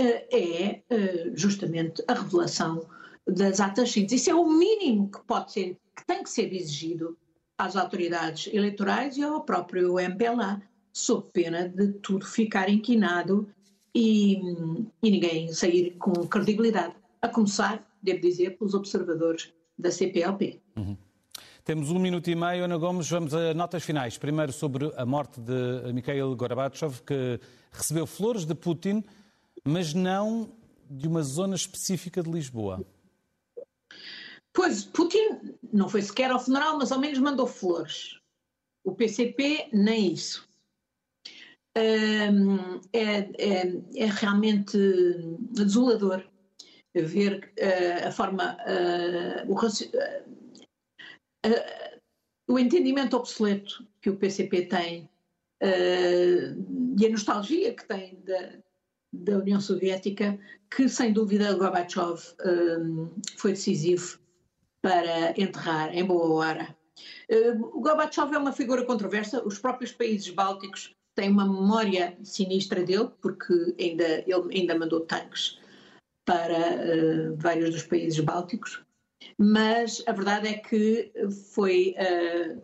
é 0.00 0.82
uh, 0.90 1.36
justamente 1.36 2.02
a 2.06 2.14
revelação 2.14 2.86
das 3.26 3.60
atas 3.60 3.90
síntese. 3.90 4.16
Isso 4.16 4.30
é 4.30 4.34
o 4.34 4.48
mínimo 4.48 5.10
que 5.10 5.20
pode 5.26 5.52
ser, 5.52 5.76
que 5.96 6.06
tem 6.06 6.22
que 6.22 6.30
ser 6.30 6.52
exigido 6.52 7.16
às 7.58 7.76
autoridades 7.76 8.52
eleitorais 8.52 9.16
e 9.16 9.22
ao 9.22 9.42
próprio 9.42 9.98
MPLA, 9.98 10.62
sob 10.92 11.28
pena 11.32 11.68
de 11.68 11.92
tudo 11.94 12.24
ficar 12.24 12.68
inquinado 12.68 13.48
e, 13.94 14.38
e 15.02 15.10
ninguém 15.10 15.52
sair 15.52 15.96
com 15.98 16.12
credibilidade. 16.26 16.94
A 17.20 17.28
começar, 17.28 17.84
devo 18.02 18.20
dizer, 18.20 18.58
pelos 18.58 18.74
observadores 18.74 19.52
da 19.78 19.90
CPLP. 19.90 20.60
Uhum. 20.76 20.96
Temos 21.64 21.90
um 21.90 21.98
minuto 21.98 22.30
e 22.30 22.34
meio, 22.36 22.64
Ana 22.64 22.76
Gomes. 22.76 23.10
Vamos 23.10 23.34
a 23.34 23.52
notas 23.52 23.82
finais. 23.82 24.16
Primeiro 24.16 24.52
sobre 24.52 24.92
a 24.96 25.04
morte 25.04 25.40
de 25.40 25.92
Mikhail 25.92 26.36
Gorbachev, 26.36 27.02
que 27.02 27.40
recebeu 27.72 28.06
flores 28.06 28.44
de 28.44 28.54
Putin, 28.54 29.02
mas 29.66 29.92
não 29.92 30.50
de 30.88 31.08
uma 31.08 31.22
zona 31.22 31.56
específica 31.56 32.22
de 32.22 32.30
Lisboa. 32.30 32.86
Pois, 34.52 34.84
Putin 34.84 35.58
não 35.72 35.88
foi 35.88 36.02
sequer 36.02 36.30
ao 36.30 36.40
funeral, 36.40 36.78
mas 36.78 36.92
ao 36.92 37.00
menos 37.00 37.18
mandou 37.18 37.46
flores. 37.46 38.18
O 38.84 38.94
PCP, 38.94 39.68
nem 39.72 40.12
isso. 40.12 40.48
É, 41.74 42.28
é, 42.94 43.18
é, 43.96 44.06
realmente 44.06 44.78
desolador 45.50 46.24
ver 46.94 47.52
uh, 47.58 48.08
a 48.08 48.10
forma, 48.10 48.56
uh, 48.64 49.52
o, 49.52 49.54
uh, 51.46 52.00
o, 52.48 52.58
entendimento 52.58 53.14
obsoleto 53.14 53.86
que 54.00 54.08
o 54.08 54.16
PCP 54.16 54.66
tem 54.66 55.10
e 56.98 57.06
a 57.06 57.10
nostalgia 57.10 57.74
que 57.74 57.86
tem 57.86 58.20
da, 58.22 58.52
da 59.16 59.38
União 59.38 59.60
Soviética, 59.60 60.38
que 60.70 60.88
sem 60.88 61.12
dúvida 61.12 61.54
Gorbachev 61.54 62.20
foi 63.36 63.52
decisivo 63.52 64.18
para 64.82 65.30
enterrar 65.40 65.92
em 65.96 66.04
boa 66.04 66.32
hora. 66.32 66.76
Uh, 67.30 67.80
Gorbachev 67.80 68.32
é 68.32 68.38
uma 68.38 68.52
figura 68.52 68.84
controversa, 68.84 69.44
os 69.44 69.58
próprios 69.58 69.92
países 69.92 70.30
bálticos 70.30 70.94
têm 71.16 71.30
uma 71.30 71.44
memória 71.44 72.16
sinistra 72.22 72.84
dele, 72.84 73.10
porque 73.20 73.74
ainda, 73.80 74.24
ele 74.26 74.58
ainda 74.58 74.78
mandou 74.78 75.00
tanques 75.00 75.58
para 76.24 76.52
uh, 76.56 77.36
vários 77.36 77.70
dos 77.70 77.82
países 77.82 78.20
bálticos, 78.20 78.82
mas 79.38 80.02
a 80.06 80.12
verdade 80.12 80.48
é 80.48 80.54
que 80.54 81.10
foi 81.52 81.94
uh, 81.98 82.62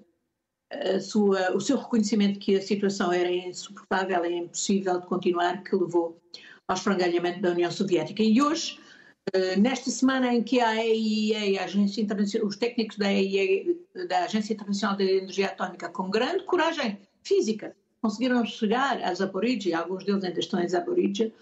sua, 1.01 1.55
o 1.55 1.61
seu 1.61 1.77
reconhecimento 1.77 2.39
que 2.39 2.57
a 2.57 2.63
situação 2.63 3.13
era 3.13 3.31
insuportável, 3.31 4.17
era 4.17 4.31
impossível 4.31 5.01
de 5.01 5.07
continuar, 5.07 5.63
que 5.63 5.75
levou 5.75 6.19
ao 6.69 6.77
esfrangalhamento 6.77 7.41
da 7.41 7.51
União 7.51 7.71
Soviética. 7.71 8.23
E 8.23 8.41
hoje, 8.41 8.79
eh, 9.33 9.57
nesta 9.57 9.91
semana 9.91 10.35
em 10.35 10.43
que 10.43 10.61
a 10.61 10.69
AIEA, 10.69 11.61
a 11.61 11.65
Agência 11.65 12.01
Internacional, 12.01 12.49
os 12.49 12.57
técnicos 12.57 12.97
da 12.97 13.07
AIEA, 13.07 13.77
da 14.09 14.25
Agência 14.25 14.55
Internacional 14.55 14.97
de 14.97 15.05
Energia 15.05 15.47
Atómica, 15.47 15.89
com 15.89 16.11
grande 16.11 16.45
coragem 16.45 16.99
física, 17.23 17.77
conseguiram 18.01 18.45
chegar 18.45 19.01
a 19.03 19.15
Zaporizhia, 19.15 19.79
alguns 19.79 20.05
deles 20.05 20.25
ainda 20.25 20.41
estão 20.41 20.61
em 20.61 20.69
Zaporizhia, 20.69 21.33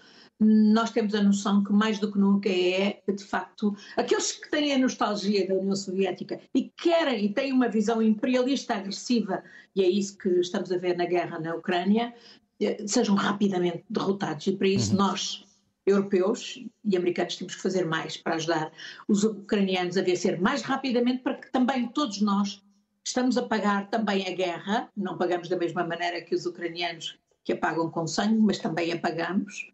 nós 0.43 0.89
temos 0.89 1.13
a 1.13 1.21
noção 1.21 1.63
que 1.63 1.71
mais 1.71 1.99
do 1.99 2.11
que 2.11 2.17
nunca 2.17 2.49
é, 2.49 2.99
de 3.07 3.23
facto, 3.23 3.75
aqueles 3.95 4.31
que 4.31 4.49
têm 4.49 4.73
a 4.73 4.79
nostalgia 4.79 5.47
da 5.47 5.53
União 5.53 5.75
Soviética 5.75 6.41
e 6.55 6.71
querem 6.75 7.25
e 7.25 7.29
têm 7.33 7.53
uma 7.53 7.69
visão 7.69 8.01
imperialista 8.01 8.73
agressiva, 8.73 9.43
e 9.75 9.83
é 9.83 9.87
isso 9.87 10.17
que 10.17 10.29
estamos 10.39 10.71
a 10.71 10.77
ver 10.79 10.97
na 10.97 11.05
guerra 11.05 11.39
na 11.39 11.53
Ucrânia, 11.53 12.11
eh, 12.59 12.83
sejam 12.87 13.13
rapidamente 13.13 13.83
derrotados. 13.87 14.47
E 14.47 14.53
para 14.53 14.67
isso 14.67 14.91
uhum. 14.91 14.97
nós, 14.97 15.45
europeus 15.85 16.59
e 16.83 16.97
americanos, 16.97 17.35
temos 17.35 17.53
que 17.53 17.61
fazer 17.61 17.85
mais 17.85 18.17
para 18.17 18.35
ajudar 18.35 18.71
os 19.07 19.23
ucranianos 19.23 19.95
a 19.95 20.01
vencer 20.01 20.41
mais 20.41 20.63
rapidamente, 20.63 21.21
para 21.21 21.35
que 21.35 21.51
também 21.51 21.87
todos 21.89 22.19
nós 22.19 22.63
estamos 23.05 23.37
a 23.37 23.43
pagar 23.43 23.91
também 23.91 24.27
a 24.27 24.31
guerra, 24.31 24.89
não 24.97 25.19
pagamos 25.19 25.49
da 25.49 25.57
mesma 25.57 25.83
maneira 25.83 26.21
que 26.21 26.33
os 26.33 26.47
ucranianos 26.47 27.19
que 27.43 27.53
a 27.53 27.57
pagam 27.57 27.91
com 27.91 28.07
sangue, 28.07 28.39
mas 28.39 28.57
também 28.57 28.91
a 28.91 28.99
pagamos 28.99 29.71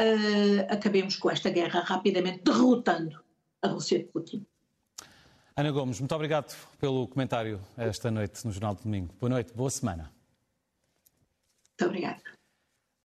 uh, 0.00 0.72
acabemos 0.72 1.16
com 1.16 1.30
esta 1.30 1.50
guerra 1.50 1.80
rapidamente, 1.80 2.42
derrotando 2.44 3.22
a 3.62 3.68
Rússia 3.68 3.98
de 3.98 4.04
Putin. 4.04 4.46
Ana 5.56 5.70
Gomes, 5.70 6.00
muito 6.00 6.14
obrigado 6.14 6.54
pelo 6.80 7.06
comentário 7.06 7.60
esta 7.76 8.10
noite 8.10 8.44
no 8.44 8.52
Jornal 8.52 8.74
de 8.74 8.82
Domingo. 8.82 9.14
Boa 9.20 9.30
noite, 9.30 9.52
boa 9.54 9.70
semana. 9.70 10.10
Muito 11.70 11.88
obrigada. 11.88 12.22